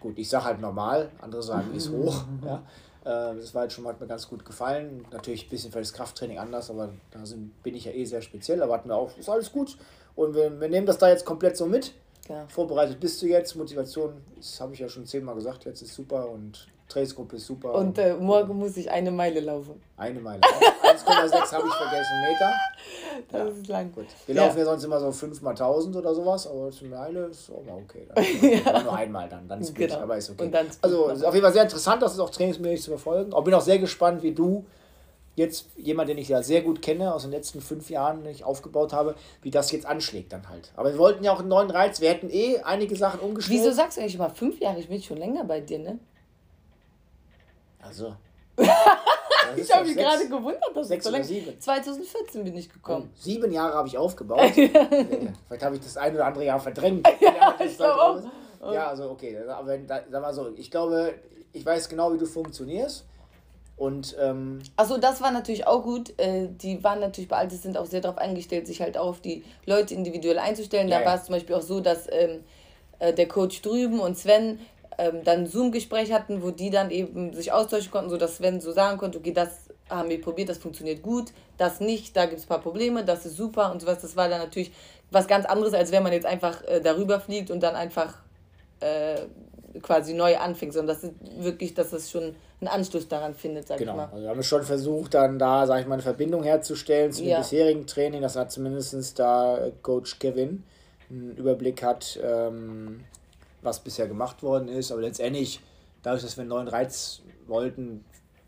[0.00, 2.24] Gut, ich sage halt normal, andere sagen ist hoch.
[2.44, 2.62] ja.
[3.04, 5.06] Äh, das war halt schon mal, hat mir ganz gut gefallen.
[5.12, 8.22] Natürlich ein bisschen für das Krafttraining anders, aber da sind, bin ich ja eh sehr
[8.22, 8.62] speziell.
[8.62, 9.76] Aber hat mir auch, ist alles gut.
[10.16, 11.92] Und wir, wir nehmen das da jetzt komplett so mit.
[12.28, 12.46] Ja.
[12.48, 16.30] Vorbereitet bist du jetzt, Motivation, das habe ich ja schon zehnmal gesagt, jetzt ist super
[16.30, 17.74] und Trainingsgruppe ist super.
[17.74, 19.82] Und äh, morgen muss ich eine Meile laufen.
[19.96, 20.40] Eine Meile.
[20.40, 22.52] 1,6 habe ich vergessen Meter.
[23.30, 23.46] Das ja.
[23.46, 23.92] ist lang.
[23.92, 24.06] Gut.
[24.26, 24.44] Wir ja.
[24.44, 27.64] laufen ja sonst immer so 5 mal 1000 oder sowas, aber eine Meile ist auch
[27.64, 28.08] mal okay.
[28.14, 28.24] Dann.
[28.50, 28.82] ja.
[28.82, 30.02] Nur einmal dann, dann Split, genau.
[30.02, 30.50] aber ist okay.
[30.82, 33.32] also ist auf jeden Fall sehr interessant, das ist auch trainingsmäßig zu verfolgen.
[33.36, 34.66] Ich bin auch sehr gespannt, wie du
[35.36, 38.44] jetzt jemand, den ich ja sehr gut kenne, aus den letzten fünf Jahren, den ich
[38.44, 40.72] aufgebaut habe, wie das jetzt anschlägt dann halt.
[40.74, 43.60] Aber wir wollten ja auch einen neuen Reiz, wir hätten eh einige Sachen umgestellt.
[43.60, 44.80] Wieso sagst du eigentlich immer fünf Jahre?
[44.80, 45.98] Ich bin schon länger bei dir, ne?
[47.86, 48.16] Also.
[49.56, 51.24] ich habe mich gerade gewundert, dass sechs so lange.
[51.24, 53.02] 2014 bin ich gekommen.
[53.04, 54.50] Und sieben Jahre habe ich aufgebaut.
[54.52, 57.06] Vielleicht habe ich das ein oder andere Jahr verdrängt.
[57.20, 58.30] ja, ich glaube
[58.72, 59.38] Ja, also okay.
[59.48, 61.14] Aber wenn, sag mal so, ich glaube,
[61.52, 63.04] ich weiß genau, wie du funktionierst.
[63.76, 66.16] Und ähm, also das war natürlich auch gut.
[66.18, 69.20] Äh, die waren natürlich bei Altes sind auch sehr darauf eingestellt, sich halt auch auf
[69.20, 70.88] die Leute individuell einzustellen.
[70.88, 72.44] Ja, da war es zum Beispiel auch so, dass ähm,
[73.00, 74.60] äh, der Coach drüben und Sven
[74.98, 78.98] ähm, dann Zoom-Gespräch hatten, wo die dann eben sich austauschen konnten, sodass Sven so sagen
[78.98, 82.48] konnte, okay, das haben wir probiert, das funktioniert gut, das nicht, da gibt es ein
[82.48, 84.00] paar Probleme, das ist super und sowas.
[84.00, 84.72] Das war dann natürlich
[85.10, 88.14] was ganz anderes, als wenn man jetzt einfach äh, darüber fliegt und dann einfach
[88.80, 89.20] äh,
[89.82, 93.78] quasi neu anfängt, sondern das ist wirklich, dass es schon einen Anschluss daran findet, sag
[93.78, 93.92] genau.
[93.92, 94.08] ich mal.
[94.12, 97.36] Also wir haben schon versucht, dann da, sag ich mal, eine Verbindung herzustellen zu ja.
[97.36, 98.22] dem bisherigen Training.
[98.22, 100.62] Das hat zumindest da Coach Kevin
[101.10, 103.00] einen Überblick hat, ähm,
[103.64, 104.92] was bisher gemacht worden ist.
[104.92, 105.60] Aber letztendlich,
[106.02, 108.04] dadurch, dass wir einen neuen Reiz wollten,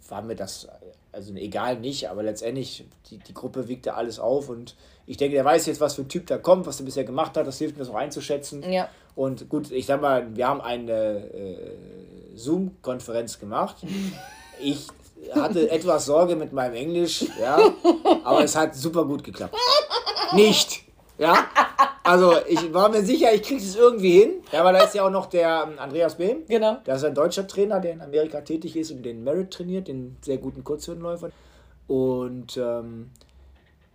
[0.09, 0.69] war mir das
[1.17, 4.77] also egal nicht, aber letztendlich, die, die Gruppe wiegte alles auf und
[5.07, 7.37] ich denke, der weiß jetzt, was für ein Typ da kommt, was er bisher gemacht
[7.39, 8.71] hat, das hilft mir das auch einzuschätzen.
[8.71, 8.89] Ja.
[9.15, 11.73] Und gut, ich sag mal, wir haben eine äh,
[12.35, 13.77] Zoom-Konferenz gemacht.
[14.59, 14.87] Ich
[15.35, 17.59] hatte etwas Sorge mit meinem Englisch, ja,
[18.25, 19.55] aber es hat super gut geklappt.
[20.33, 20.85] Nicht,
[21.19, 21.47] ja.
[22.07, 24.31] Also ich war mir sicher, ich kriege es irgendwie hin.
[24.53, 26.45] Ja, weil da ist ja auch noch der ähm, Andreas Behm.
[26.49, 26.77] Genau.
[26.87, 30.17] Der ist ein deutscher Trainer, der in Amerika tätig ist und den Merit trainiert, den
[30.23, 31.31] sehr guten Kurzhürdenläufer.
[31.89, 33.11] Und ähm,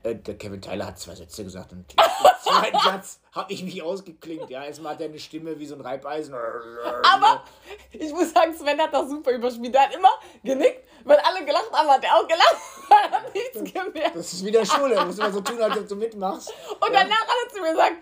[0.04, 1.96] äh, der Kevin Tyler hat zwei Sätze gesagt und im
[2.42, 4.50] zweiten Satz habe ich mich ausgeklingt.
[4.50, 6.34] Ja, erstmal hat er eine Stimme wie so ein Reibeisen.
[6.34, 7.44] Aber
[7.92, 9.76] ich muss sagen, Sven hat das super überspielt.
[9.76, 10.10] Er hat immer
[10.44, 12.56] genickt, weil alle gelacht haben, hat er auch gelacht.
[12.92, 14.16] Er hat nichts gemerkt.
[14.16, 14.96] Das ist wieder Schule.
[14.96, 16.54] Du musst immer so tun, als ob du mitmachst.
[16.72, 17.96] Und danach hat er zu mir gesagt,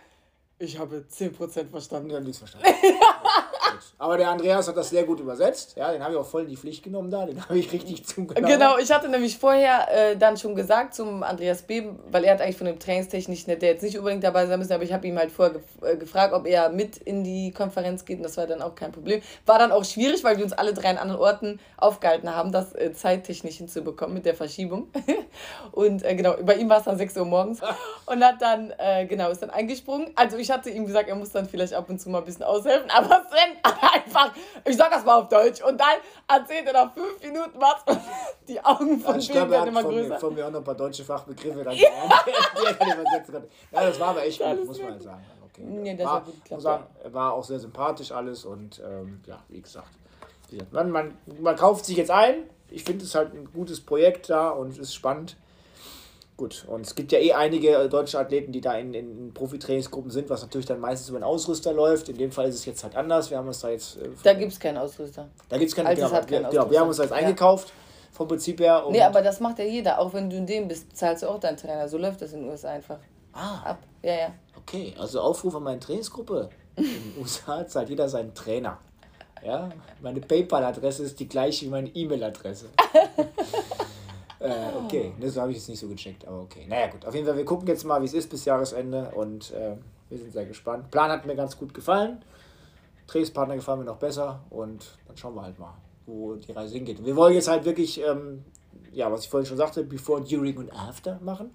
[0.58, 2.10] ich habe 10% verstanden.
[2.10, 2.68] Ja, nichts verstanden.
[3.98, 5.76] Aber der Andreas hat das sehr gut übersetzt.
[5.76, 7.26] Ja, den habe ich auch voll in die Pflicht genommen da.
[7.26, 8.50] Den habe ich richtig zugenommen.
[8.50, 12.42] Genau, ich hatte nämlich vorher äh, dann schon gesagt zum Andreas B., weil er hat
[12.42, 15.18] eigentlich von dem Trainingstechnisch, der jetzt nicht unbedingt dabei sein müssen, aber ich habe ihm
[15.18, 18.48] halt vorher gef äh, gefragt, ob er mit in die Konferenz geht und das war
[18.48, 19.22] dann auch kein Problem.
[19.46, 22.74] War dann auch schwierig, weil wir uns alle drei an anderen Orten aufgehalten haben, das
[22.74, 24.88] äh, zeittechnisch hinzubekommen mit der Verschiebung.
[25.72, 27.60] und äh, genau, bei ihm war es dann 6 Uhr morgens
[28.06, 30.12] und hat dann, äh, genau, ist dann eingesprungen.
[30.16, 32.44] Also ich hatte ihm gesagt, er muss dann vielleicht ab und zu mal ein bisschen
[32.44, 33.59] aushelfen, aber Sven
[33.94, 34.34] einfach,
[34.66, 37.84] ich sag das mal auf Deutsch, und dann erzählt er nach fünf Minuten was
[38.48, 40.10] die Augen von dem werden immer von größer.
[40.10, 41.90] Mir, von mir auch noch ein paar deutsche Fachbegriffe dann ja.
[43.72, 45.26] ja, das war aber echt gut, muss man halt sagen.
[45.52, 45.64] Okay.
[45.64, 49.62] Nee, das war, gut geklappt, sagen, war auch sehr sympathisch alles und ähm, ja, wie
[49.62, 49.90] gesagt,
[50.72, 52.44] man, man, man kauft sich jetzt ein.
[52.72, 55.36] Ich finde es halt ein gutes Projekt da und es ist spannend.
[56.40, 60.30] Gut, und es gibt ja eh einige deutsche Athleten, die da in, in Profitrainingsgruppen sind,
[60.30, 62.08] was natürlich dann meistens über einen Ausrüster läuft.
[62.08, 63.30] In dem Fall ist es jetzt halt anders.
[63.30, 63.98] Wir haben uns da jetzt.
[63.98, 65.28] Äh, da gibt es keinen Ausrüster.
[65.50, 66.62] Da gibt es keinen, genau, hat keinen Ausrüster.
[66.62, 67.18] Genau, wir haben uns da jetzt ja.
[67.18, 67.74] eingekauft,
[68.14, 68.86] vom Prinzip her.
[68.90, 70.00] nee, aber das macht ja jeder.
[70.00, 71.90] Auch wenn du in dem bist, zahlst du auch deinen Trainer.
[71.90, 73.00] So läuft das in den USA einfach.
[73.34, 73.72] Ah.
[73.72, 73.80] Ab.
[74.02, 74.34] Ja, ja.
[74.56, 76.52] Okay, also Aufruf an meine Trainingsgruppe.
[76.78, 78.78] In den USA zahlt jeder seinen Trainer.
[79.44, 79.68] Ja,
[80.02, 82.68] meine PayPal-Adresse ist die gleiche wie meine E-Mail-Adresse.
[84.40, 86.66] Äh, okay, das habe ich jetzt nicht so gecheckt, aber okay.
[86.68, 87.06] Naja, gut.
[87.06, 89.76] Auf jeden Fall, wir gucken jetzt mal, wie es ist bis Jahresende und äh,
[90.10, 90.90] wir sind sehr gespannt.
[90.92, 92.22] Plan hat mir ganz gut gefallen.
[93.08, 95.74] Trainingspartner gefallen mir noch besser und dann schauen wir halt mal,
[96.06, 97.04] wo die Reise hingeht.
[97.04, 98.46] wir wollen jetzt halt wirklich, ähm,
[98.94, 101.52] ja, was ich vorhin schon sagte, before, during und after machen.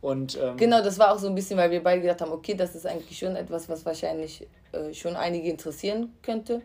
[0.00, 2.54] Und, ähm, genau, das war auch so ein bisschen, weil wir beide gedacht haben, okay,
[2.54, 6.62] das ist eigentlich schon etwas, was wahrscheinlich äh, schon einige interessieren könnte,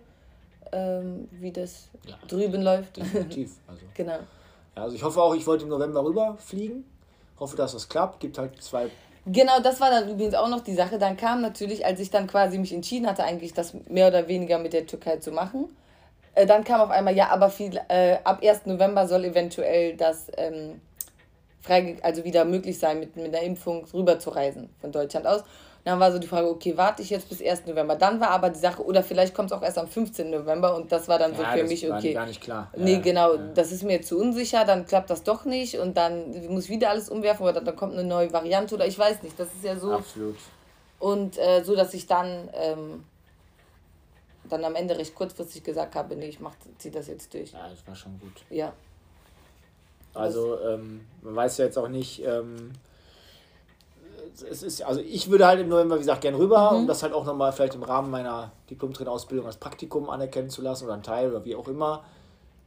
[0.72, 2.98] ähm, wie das ja, drüben läuft.
[2.98, 3.54] Definitiv.
[3.68, 3.82] Also.
[3.96, 4.20] genau.
[4.76, 6.86] Ja, also ich hoffe auch, ich wollte im November rüberfliegen.
[7.40, 8.20] Hoffe, dass das klappt.
[8.20, 8.90] Gibt halt zwei.
[9.26, 10.98] Genau, das war dann übrigens auch noch die Sache.
[10.98, 14.60] Dann kam natürlich, als ich dann quasi mich entschieden hatte, eigentlich das mehr oder weniger
[14.60, 15.70] mit der Türkei zu machen,
[16.36, 18.66] äh, dann kam auf einmal, ja, aber viel, äh, ab 1.
[18.66, 20.82] November soll eventuell das ähm,
[21.62, 25.44] frei, also wieder möglich sein, mit, mit einer Impfung rüber zu reisen von Deutschland aus
[25.84, 27.66] dann war so die Frage, okay, warte ich jetzt bis 1.
[27.66, 27.96] November.
[27.96, 30.30] Dann war aber die Sache, oder vielleicht kommt es auch erst am 15.
[30.30, 32.14] November und das war dann ja, so für mich, okay.
[32.14, 32.72] gar nicht klar.
[32.78, 33.48] Nee, ja, genau, ja.
[33.54, 37.10] das ist mir zu unsicher, dann klappt das doch nicht und dann muss wieder alles
[37.10, 39.38] umwerfen oder dann kommt eine neue Variante oder ich weiß nicht.
[39.38, 39.92] Das ist ja so.
[39.92, 40.38] Absolut.
[41.00, 43.04] Und äh, so, dass ich dann, ähm,
[44.50, 47.52] dann am Ende recht kurzfristig gesagt habe, nee, ich mach, zieh das jetzt durch.
[47.52, 48.42] Ja, das war schon gut.
[48.50, 48.72] Ja.
[50.14, 52.72] Also, ähm, man weiß ja jetzt auch nicht, ähm,
[54.42, 56.78] es ist, also ich würde halt im November, wie gesagt, gerne rüber, mhm.
[56.80, 60.86] um das halt auch nochmal vielleicht im Rahmen meiner Diplom-Trainerausbildung als Praktikum anerkennen zu lassen
[60.86, 62.04] oder ein Teil oder wie auch immer.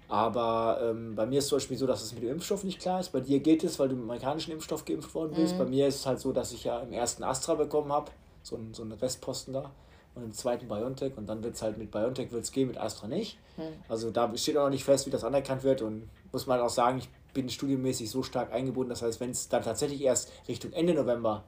[0.09, 3.00] Aber ähm, bei mir ist zum Beispiel so, dass es mit dem Impfstoff nicht klar
[3.00, 3.11] ist.
[3.11, 5.55] Bei dir geht es, weil du mit dem amerikanischen Impfstoff geimpft worden bist.
[5.55, 5.59] Mhm.
[5.59, 8.57] Bei mir ist es halt so, dass ich ja im ersten Astra bekommen habe, so,
[8.57, 9.72] ein, so einen Restposten da,
[10.14, 11.16] und im zweiten BioNTech.
[11.16, 13.38] Und dann wird es halt mit BioNTech wird's gehen, mit Astra nicht.
[13.57, 13.62] Mhm.
[13.88, 15.83] Also da steht auch noch nicht fest, wie das anerkannt wird.
[15.83, 18.90] Und muss man auch sagen, ich bin studienmäßig so stark eingebunden.
[18.90, 21.42] Das heißt, wenn es dann tatsächlich erst Richtung Ende November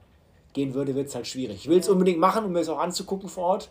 [0.53, 1.57] gehen würde, wird es halt schwierig.
[1.57, 3.69] Ich will es unbedingt machen, um mir es auch anzugucken vor Ort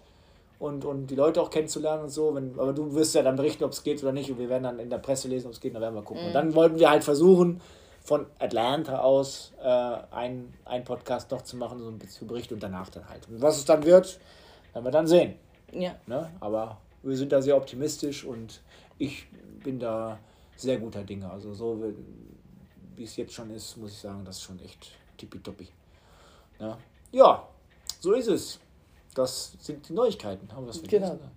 [0.59, 2.35] und, und die Leute auch kennenzulernen und so.
[2.35, 4.31] Wenn, aber du wirst ja dann berichten, ob es geht oder nicht.
[4.31, 6.23] Und wir werden dann in der Presse lesen, ob es geht, dann werden wir gucken.
[6.23, 6.29] Mhm.
[6.29, 7.61] Und dann wollten wir halt versuchen,
[8.03, 12.63] von Atlanta aus äh, einen, einen Podcast noch zu machen, so ein bisschen Bericht und
[12.63, 13.29] danach dann halt.
[13.29, 14.19] Und was es dann wird,
[14.73, 15.35] werden wir dann sehen.
[15.73, 15.95] Ja.
[16.07, 16.31] Ne?
[16.41, 18.63] Aber wir sind da sehr optimistisch und
[18.97, 19.27] ich
[19.63, 20.19] bin da
[20.57, 21.31] sehr guter Dinge.
[21.31, 21.83] Also so
[22.97, 25.69] wie es jetzt schon ist, muss ich sagen, das ist schon echt tippitoppi.
[26.59, 26.79] Ja,
[27.13, 27.49] ja
[28.01, 28.61] so ist es.
[29.15, 30.51] Das sind die Neuigkeiten.
[30.53, 31.19] Haben wir das vergessen?
[31.19, 31.31] Genau.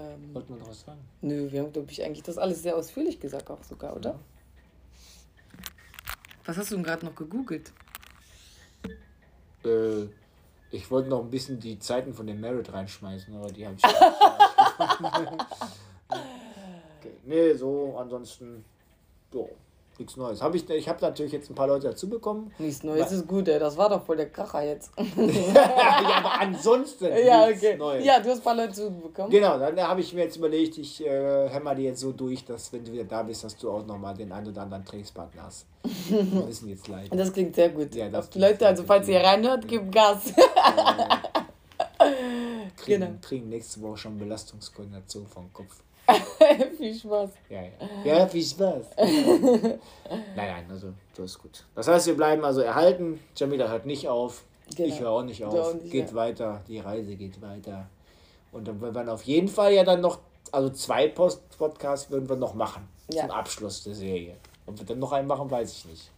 [0.00, 1.00] Ähm, Wollten wir noch was sagen?
[1.20, 4.10] Nö, wir haben, glaube ich, eigentlich das alles sehr ausführlich gesagt, auch sogar, oder?
[4.10, 4.20] Ja.
[6.46, 7.72] Was hast du denn gerade noch gegoogelt?
[9.64, 10.04] Äh,
[10.70, 13.82] ich wollte noch ein bisschen die Zeiten von dem Merit reinschmeißen, aber die habe ich
[13.84, 13.94] nicht.
[16.98, 17.16] okay.
[17.24, 18.64] Nee, so, ansonsten,
[19.32, 19.48] so
[19.98, 20.42] nichts Neues.
[20.42, 22.52] Hab ich ich habe natürlich jetzt ein paar Leute dazu bekommen.
[22.58, 23.58] Nichts Neues ist gut, ey.
[23.58, 24.90] Das war doch voll der Kracher jetzt.
[24.96, 27.76] ja, aber ansonsten ja, okay.
[27.76, 28.04] Neues.
[28.04, 29.30] Ja, du hast ein paar Leute dazu bekommen.
[29.30, 32.72] Genau, dann habe ich mir jetzt überlegt, ich äh, hämmer dir jetzt so durch, dass
[32.72, 35.66] wenn du wieder da bist, dass du auch nochmal den einen oder anderen Trainingspartner hast.
[36.08, 37.14] Wir wissen jetzt leider.
[37.14, 37.94] Das klingt sehr gut.
[37.94, 40.32] Ja, das Leute, also falls ihr reinhört, gebt Gas.
[42.76, 43.18] kriegen, genau.
[43.20, 45.76] kriegen nächste Woche schon Belastungskoordination vom Kopf.
[46.78, 47.30] viel Spaß.
[47.48, 47.70] Ja, ja.
[48.04, 48.86] Ja, viel Spaß.
[48.96, 49.78] nein,
[50.36, 51.64] nein, also das ist gut.
[51.74, 53.20] Das heißt, wir bleiben also erhalten.
[53.36, 54.44] Jamila hört nicht auf.
[54.76, 54.88] Genau.
[54.88, 55.54] Ich höre auch nicht auf.
[55.54, 56.14] Auch nicht, geht ja.
[56.14, 56.62] weiter.
[56.68, 57.86] Die Reise geht weiter.
[58.52, 60.20] Und dann werden wir auf jeden Fall ja dann noch,
[60.52, 62.88] also zwei Post Podcasts würden wir noch machen.
[63.12, 63.22] Ja.
[63.22, 64.36] Zum Abschluss der Serie.
[64.66, 66.10] Ob wir dann noch einen machen, weiß ich nicht.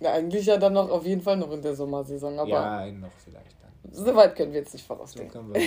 [0.00, 2.38] Ja, eigentlich ja dann noch auf jeden Fall noch in der Sommersaison.
[2.38, 3.72] Aber ja, einen noch vielleicht dann.
[3.92, 5.52] So weit können wir jetzt nicht vorausdenken.
[5.52, 5.54] So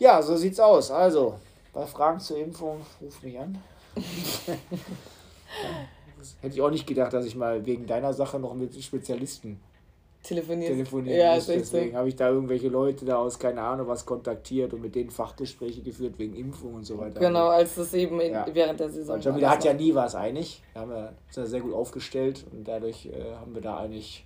[0.00, 0.90] Ja, so sieht's aus.
[0.90, 1.34] Also,
[1.74, 3.62] bei Fragen zur Impfung, ruf mich an.
[6.40, 9.60] Hätte ich auch nicht gedacht, dass ich mal wegen deiner Sache noch mit Spezialisten
[10.22, 11.46] telefonieren, telefonieren ja, muss.
[11.46, 15.10] Deswegen habe ich da irgendwelche Leute da aus, keine Ahnung, was kontaktiert und mit denen
[15.10, 17.20] Fachgespräche geführt wegen Impfung und so weiter.
[17.20, 18.46] Genau, als das eben in, ja.
[18.50, 19.22] während der Saison war.
[19.22, 20.62] Jamila hat ja nie was einig.
[20.72, 24.24] Da haben wir uns sehr gut aufgestellt und dadurch äh, haben wir da eigentlich,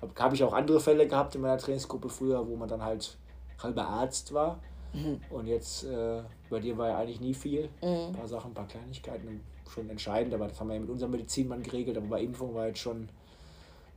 [0.00, 3.16] habe hab ich auch andere Fälle gehabt in meiner Trainingsgruppe früher, wo man dann halt
[3.60, 4.60] halber Arzt war
[4.92, 5.20] Mhm.
[5.30, 7.68] Und jetzt, äh, bei dir war ja eigentlich nie viel.
[7.80, 8.08] Mhm.
[8.08, 11.12] Ein paar Sachen, ein paar Kleinigkeiten, schon entscheidend, aber das haben wir ja mit unserem
[11.12, 13.08] Medizinmann geregelt, aber bei Impfung war jetzt schon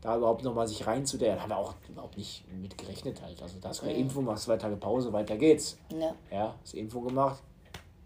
[0.01, 3.41] da überhaupt nochmal sich reinzudenken, haben wir auch überhaupt nicht mit gerechnet halt.
[3.41, 4.01] Also da hast du eine mhm.
[4.01, 5.77] Impfung, machst zwei Tage Pause, weiter geht's.
[5.89, 6.15] Ja.
[6.31, 7.41] Ja, hast Impfung gemacht.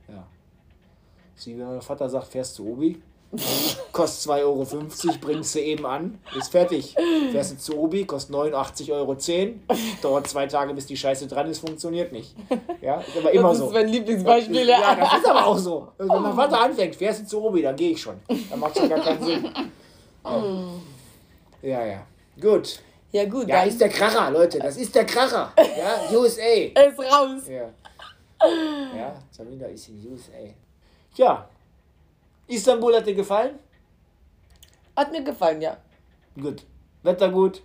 [0.07, 0.25] Ja.
[1.35, 3.01] Sie, wenn mein Vater sagt, fährst du Obi,
[3.91, 4.65] Kostet 2,50 Euro,
[5.21, 6.95] bringst du eben an, ist fertig.
[7.31, 9.15] Fährst du zu Obi, kostet 89,10 Euro.
[10.01, 12.35] Dauert zwei Tage, bis die Scheiße dran ist, funktioniert nicht.
[12.81, 13.65] Ja, ist aber immer so.
[13.65, 14.79] Das ist mein Lieblingsbeispiel, ja.
[14.79, 15.89] Ja, das ist aber auch so.
[15.97, 18.19] Also, wenn mein Vater anfängt, fährst du zu Obi, dann gehe ich schon.
[18.49, 19.53] Dann macht schon gar keinen Sinn.
[21.61, 22.07] Ja, ja.
[22.41, 22.79] Gut.
[23.11, 23.47] Ja, gut.
[23.47, 24.57] Ja, ist der Kracher, Leute.
[24.59, 25.51] Das ist der Kracher.
[25.57, 26.41] Ja, USA.
[26.41, 27.43] Er ist raus.
[27.47, 27.69] Ja.
[28.97, 30.31] Ja, Samina ist in USA.
[31.15, 31.47] Ja,
[32.49, 33.59] Istanbul hat dir gefallen?
[34.95, 35.77] Hat mir gefallen, ja.
[36.35, 36.65] Gut.
[37.03, 37.61] Wetter gut.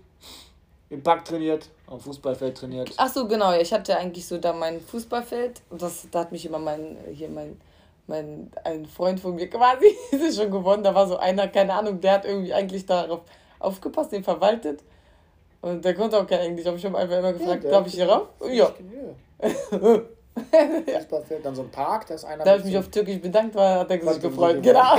[0.91, 2.93] Im Park trainiert, am Fußballfeld trainiert.
[2.99, 3.59] Ach so, genau.
[3.59, 5.63] Ich hatte eigentlich so da mein Fußballfeld.
[5.71, 7.59] Und das, da hat mich immer mein, hier mein,
[8.07, 10.85] mein, ein Freund von mir quasi, ist schon gewonnen.
[10.85, 13.23] Da war so einer, keine Ahnung, der hat irgendwie eigentlich darauf
[13.59, 14.85] aufgepasst, den verwaltet.
[15.63, 16.67] Und der konnte auch kein Englisch.
[16.67, 18.29] Habe ich ihm einfach immer gefragt, ja, darf ich hier rauf?
[18.51, 18.71] Ja.
[20.35, 22.45] Fußballfeld, dann so ein Park, da ist einer.
[22.45, 24.63] Da habe ich mich auf Türkisch bedankt, weil hat er sich gefreut.
[24.63, 24.97] Genau.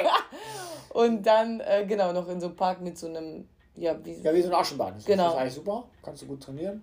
[0.94, 4.34] und dann, äh, genau, noch in so einem Park mit so einem, ja, wie, ja,
[4.34, 4.94] wie so ein Aschenbahn.
[4.96, 5.30] Das genau.
[5.30, 6.82] ist eigentlich super, kannst du gut trainieren.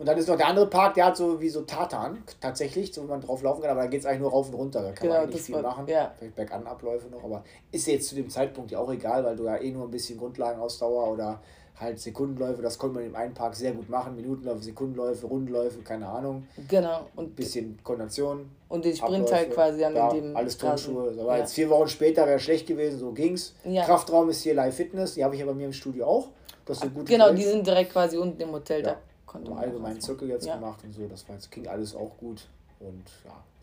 [0.00, 3.02] Und dann ist noch der andere Park, der hat so wie so Tatan, tatsächlich, so
[3.02, 4.80] wie man drauf laufen kann, aber da geht es eigentlich nur rauf und runter.
[4.80, 5.86] Da kann genau, man nicht viel war, machen.
[5.88, 6.14] Ja.
[6.18, 9.58] Vielleicht Berganabläufe noch, aber ist jetzt zu dem Zeitpunkt ja auch egal, weil du ja
[9.58, 11.42] eh nur ein bisschen Grundlagenausdauer oder
[11.80, 16.06] halt Sekundenläufe, das konnte man im einen Park sehr gut machen, Minutenläufe, Sekundenläufe, Rundenläufe, keine
[16.06, 16.46] Ahnung.
[16.68, 17.06] Genau.
[17.16, 18.50] Und bisschen Koordination.
[18.68, 20.36] Und den Sprint Abläufe, halt quasi an ja, dem.
[20.36, 21.12] Alles Turnschuhe.
[21.18, 21.38] Aber ja.
[21.38, 23.54] jetzt vier Wochen später wäre schlecht gewesen, so ging's.
[23.64, 23.84] Ja.
[23.84, 26.28] Kraftraum ist hier Live Fitness, die habe ich ja bei mir im Studio auch.
[26.66, 28.92] Das ist gut genau, die sind direkt quasi unten im Hotel, ja.
[28.92, 29.58] da konnte man.
[29.58, 30.54] allgemeinen Zirkel jetzt ja.
[30.54, 32.46] gemacht und so, das war jetzt, ging alles auch gut.
[32.78, 33.04] Und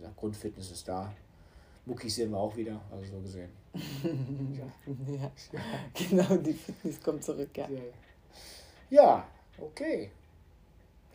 [0.01, 1.12] ja, Grundfitness ist da.
[1.86, 3.49] Muckis sehen wir auch wieder, also so gesehen.
[4.58, 5.13] ja.
[5.13, 5.32] ja.
[5.93, 7.67] genau, die Fitness kommt zurück, ja.
[7.69, 7.80] Ja,
[9.59, 10.11] okay.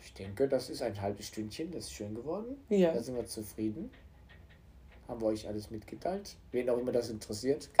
[0.01, 2.57] Ich denke, das ist ein halbes Stündchen, das ist schön geworden.
[2.69, 2.91] Ja.
[2.91, 3.89] Da sind wir zufrieden.
[5.07, 6.35] Haben wir euch alles mitgeteilt.
[6.51, 7.69] Wen auch immer das interessiert.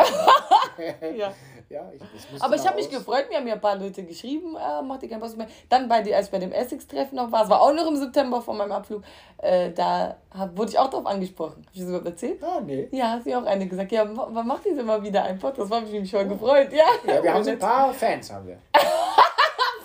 [1.17, 1.33] ja.
[1.69, 4.81] ja ich, Aber ich habe mich gefreut, mir haben ja ein paar Leute geschrieben, äh,
[4.81, 5.47] macht ihr keinen Post mehr.
[5.69, 7.95] Dann, bei die, als ich bei dem Essex-Treffen noch war, es war auch noch im
[7.95, 9.03] September vor meinem Abflug,
[9.37, 11.63] äh, da hab, wurde ich auch drauf angesprochen.
[11.65, 12.43] Hab ich das überhaupt erzählt?
[12.43, 12.89] Ah, nee.
[12.91, 15.71] Ja, hat mir auch eine gesagt, ja, wann macht ihr denn mal wieder einen Podcast?
[15.71, 16.85] Das habe ich mich schon gefreut, ja.
[17.07, 18.57] Ja, wir haben so ein paar Fans, haben wir.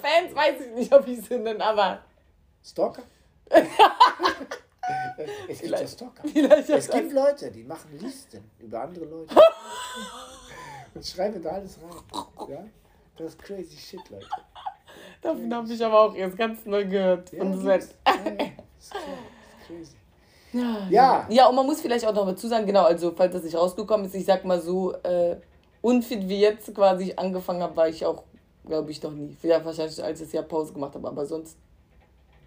[0.08, 2.00] Fans weiß ich nicht, ob ich sie nenne, aber...
[2.64, 3.02] Stalker?
[5.48, 6.22] es gibt ja Stalker.
[6.68, 9.34] Es gibt Leute, die machen Listen über andere Leute.
[10.94, 12.48] und schreiben da alles rein.
[12.48, 12.64] Ja?
[13.16, 14.26] Das ist crazy shit, Leute.
[15.20, 17.32] Davon habe ich aber auch erst ganz neu gehört.
[17.32, 17.94] Ja, und das ist
[19.66, 19.96] crazy.
[20.52, 21.26] Ja, ja.
[21.28, 24.06] Ja, und man muss vielleicht auch noch dazu sagen, genau, also falls das nicht rausgekommen
[24.06, 25.36] ist, ich sag mal so, äh,
[25.82, 28.22] unfit wie jetzt quasi angefangen habe, war ich auch,
[28.68, 29.36] glaube ich, noch nie.
[29.42, 31.56] Ja, wahrscheinlich als ich das Jahr Pause gemacht habe, aber sonst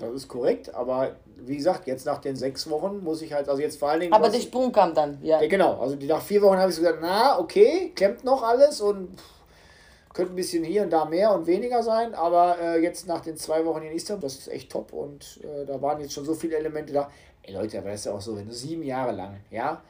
[0.02, 3.62] das ist korrekt, aber wie gesagt, jetzt nach den sechs Wochen muss ich halt, also
[3.62, 4.14] jetzt vor allen Dingen.
[4.14, 5.40] Aber der Sprung kam dann, ja.
[5.40, 8.42] ja genau, also die, nach vier Wochen habe ich so gesagt, na, okay, klemmt noch
[8.42, 12.82] alles und pff, könnte ein bisschen hier und da mehr und weniger sein, aber äh,
[12.82, 16.02] jetzt nach den zwei Wochen in Istanbul, das ist echt top und äh, da waren
[16.02, 17.12] jetzt schon so viele Elemente da.
[17.44, 19.82] Ey Leute, aber das ist ja auch so, wenn du sieben Jahre lang, ja,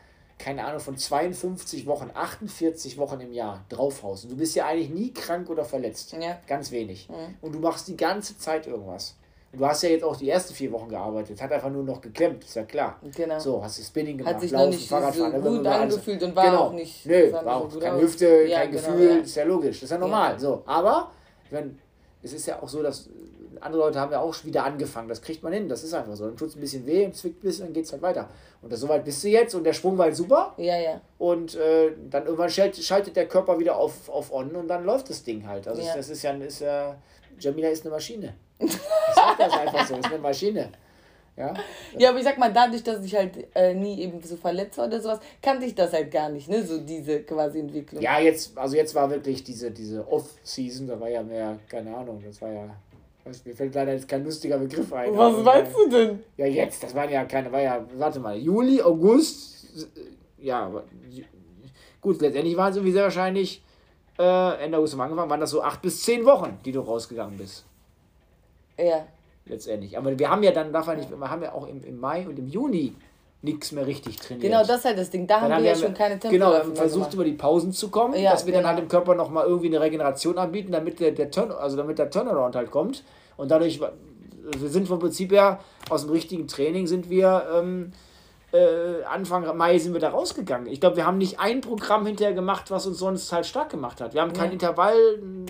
[0.41, 4.89] keine Ahnung, von 52 Wochen, 48 Wochen im Jahr draufhaust und du bist ja eigentlich
[4.89, 6.13] nie krank oder verletzt.
[6.19, 6.39] Ja.
[6.47, 7.09] Ganz wenig.
[7.09, 7.35] Mhm.
[7.41, 9.15] Und du machst die ganze Zeit irgendwas.
[9.53, 12.43] Du hast ja jetzt auch die ersten vier Wochen gearbeitet, hat einfach nur noch geklemmt,
[12.45, 12.97] ist ja klar.
[13.15, 13.37] Genau.
[13.37, 15.43] So, hast du Spinning gemacht, hat sich Laufen, noch nicht Fahrradfahren.
[15.43, 16.63] So gut angefühlt und war genau.
[16.63, 17.05] auch nicht.
[17.05, 18.01] Nö, war auch keine.
[18.01, 19.15] Hüfte, ja, kein genau, Gefühl, ja.
[19.17, 20.39] ist ja logisch, ist ja normal.
[20.39, 21.11] So, aber,
[21.49, 21.77] wenn,
[22.23, 23.09] es ist ja auch so, dass
[23.59, 26.25] andere Leute haben ja auch wieder angefangen, das kriegt man hin, das ist einfach so.
[26.25, 28.29] Dann tut es ein bisschen weh und zwickt ein bisschen, dann geht es halt weiter.
[28.61, 30.53] Und das, soweit bist du jetzt und der Sprung war halt super.
[30.57, 31.01] Ja, ja.
[31.17, 35.09] Und äh, dann irgendwann schaltet, schaltet der Körper wieder auf, auf On und dann läuft
[35.09, 35.67] das Ding halt.
[35.67, 35.95] Also ja.
[35.95, 36.95] das ist ja, ist ja,
[37.39, 38.33] Jamila ist eine Maschine.
[38.59, 38.71] Ich
[39.15, 40.69] sag das einfach so, ist eine Maschine.
[41.37, 41.53] Ja?
[41.97, 44.87] ja, aber ich sag mal, dadurch, dass ich halt äh, nie eben so verletzt war
[44.87, 46.63] oder sowas, kannte ich das halt gar nicht, ne?
[46.63, 48.01] So diese quasi Entwicklung.
[48.01, 52.21] Ja, jetzt, also jetzt war wirklich diese, diese Off-Season, da war ja mehr, keine Ahnung,
[52.25, 52.69] das war ja.
[53.23, 55.15] Weiß, mir fällt leider jetzt kein lustiger Begriff ein.
[55.15, 56.19] Was meinst du denn?
[56.37, 59.89] Ja, jetzt, das waren ja keine, war ja, warte mal, Juli, August,
[60.37, 60.71] ja,
[62.01, 63.63] gut, letztendlich waren es irgendwie sehr wahrscheinlich,
[64.19, 67.37] äh, Ende August haben angefangen, waren das so acht bis zehn Wochen, die du rausgegangen
[67.37, 67.63] bist.
[68.77, 69.05] Ja.
[69.45, 69.97] Letztendlich.
[69.97, 72.27] Aber wir haben ja dann, darf man nicht, wir haben ja auch im, im Mai
[72.27, 72.95] und im Juni
[73.41, 74.43] nichts mehr richtig trainiert.
[74.43, 75.25] Genau, das ist halt das Ding.
[75.25, 76.33] Da haben wir ja schon keine Tempo.
[76.33, 78.63] Genau, wir haben versucht, über die Pausen zu kommen, ja, dass wir genau.
[78.63, 81.97] dann halt dem Körper nochmal irgendwie eine Regeneration anbieten, damit der, der Turn, also damit
[81.97, 83.03] der Turnaround halt kommt.
[83.37, 87.93] Und dadurch, wir sind vom Prinzip her aus dem richtigen Training sind wir ähm,
[88.53, 90.67] äh, Anfang Mai sind wir da rausgegangen.
[90.67, 94.01] Ich glaube, wir haben nicht ein Programm hinterher gemacht, was uns sonst halt stark gemacht
[94.01, 94.13] hat.
[94.13, 94.53] Wir haben keinen ja.
[94.53, 94.95] Intervall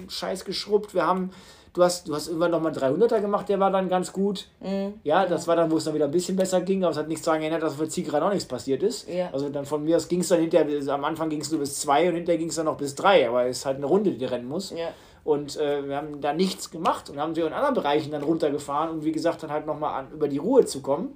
[0.08, 1.32] Scheiß geschrubbt, wir haben
[1.74, 4.48] Du hast, du hast irgendwann nochmal einen 300er gemacht, der war dann ganz gut.
[4.60, 4.96] Mhm.
[5.04, 7.08] Ja, das war dann, wo es dann wieder ein bisschen besser ging, aber es hat
[7.08, 9.08] nichts daran geändert, dass für Zielgerade auch nichts passiert ist.
[9.08, 9.30] Ja.
[9.32, 11.80] Also dann von mir aus ging es dann hinterher, am Anfang ging es nur bis
[11.80, 14.12] zwei und hinterher ging es dann noch bis drei, aber es ist halt eine Runde,
[14.12, 14.72] die du rennen muss.
[14.72, 14.90] Ja.
[15.24, 18.90] Und äh, wir haben da nichts gemacht und haben sie in anderen Bereichen dann runtergefahren
[18.90, 21.16] und wie gesagt, dann halt nochmal über die Ruhe zu kommen.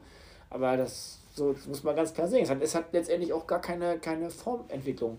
[0.49, 2.43] Aber das, so, das muss man ganz klar sehen.
[2.43, 5.17] Es hat, es hat letztendlich auch gar keine, keine Formentwicklung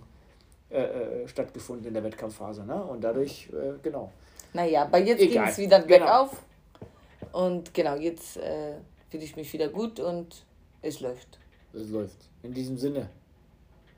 [0.70, 2.64] äh, äh, stattgefunden in der Wettkampfphase.
[2.64, 2.82] Ne?
[2.82, 4.12] Und dadurch, äh, genau.
[4.56, 6.30] Naja, aber jetzt ging es wieder bergauf.
[6.30, 7.44] Genau.
[7.44, 8.76] Und genau, jetzt äh,
[9.10, 10.46] fühle ich mich wieder gut und
[10.80, 11.38] es läuft.
[11.74, 12.16] Es läuft.
[12.42, 13.10] In diesem Sinne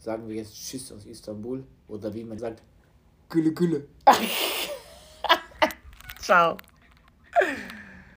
[0.00, 2.60] sagen wir jetzt Tschüss aus Istanbul oder wie man sagt,
[3.28, 3.86] Gülle Gülle.
[6.20, 6.56] Ciao.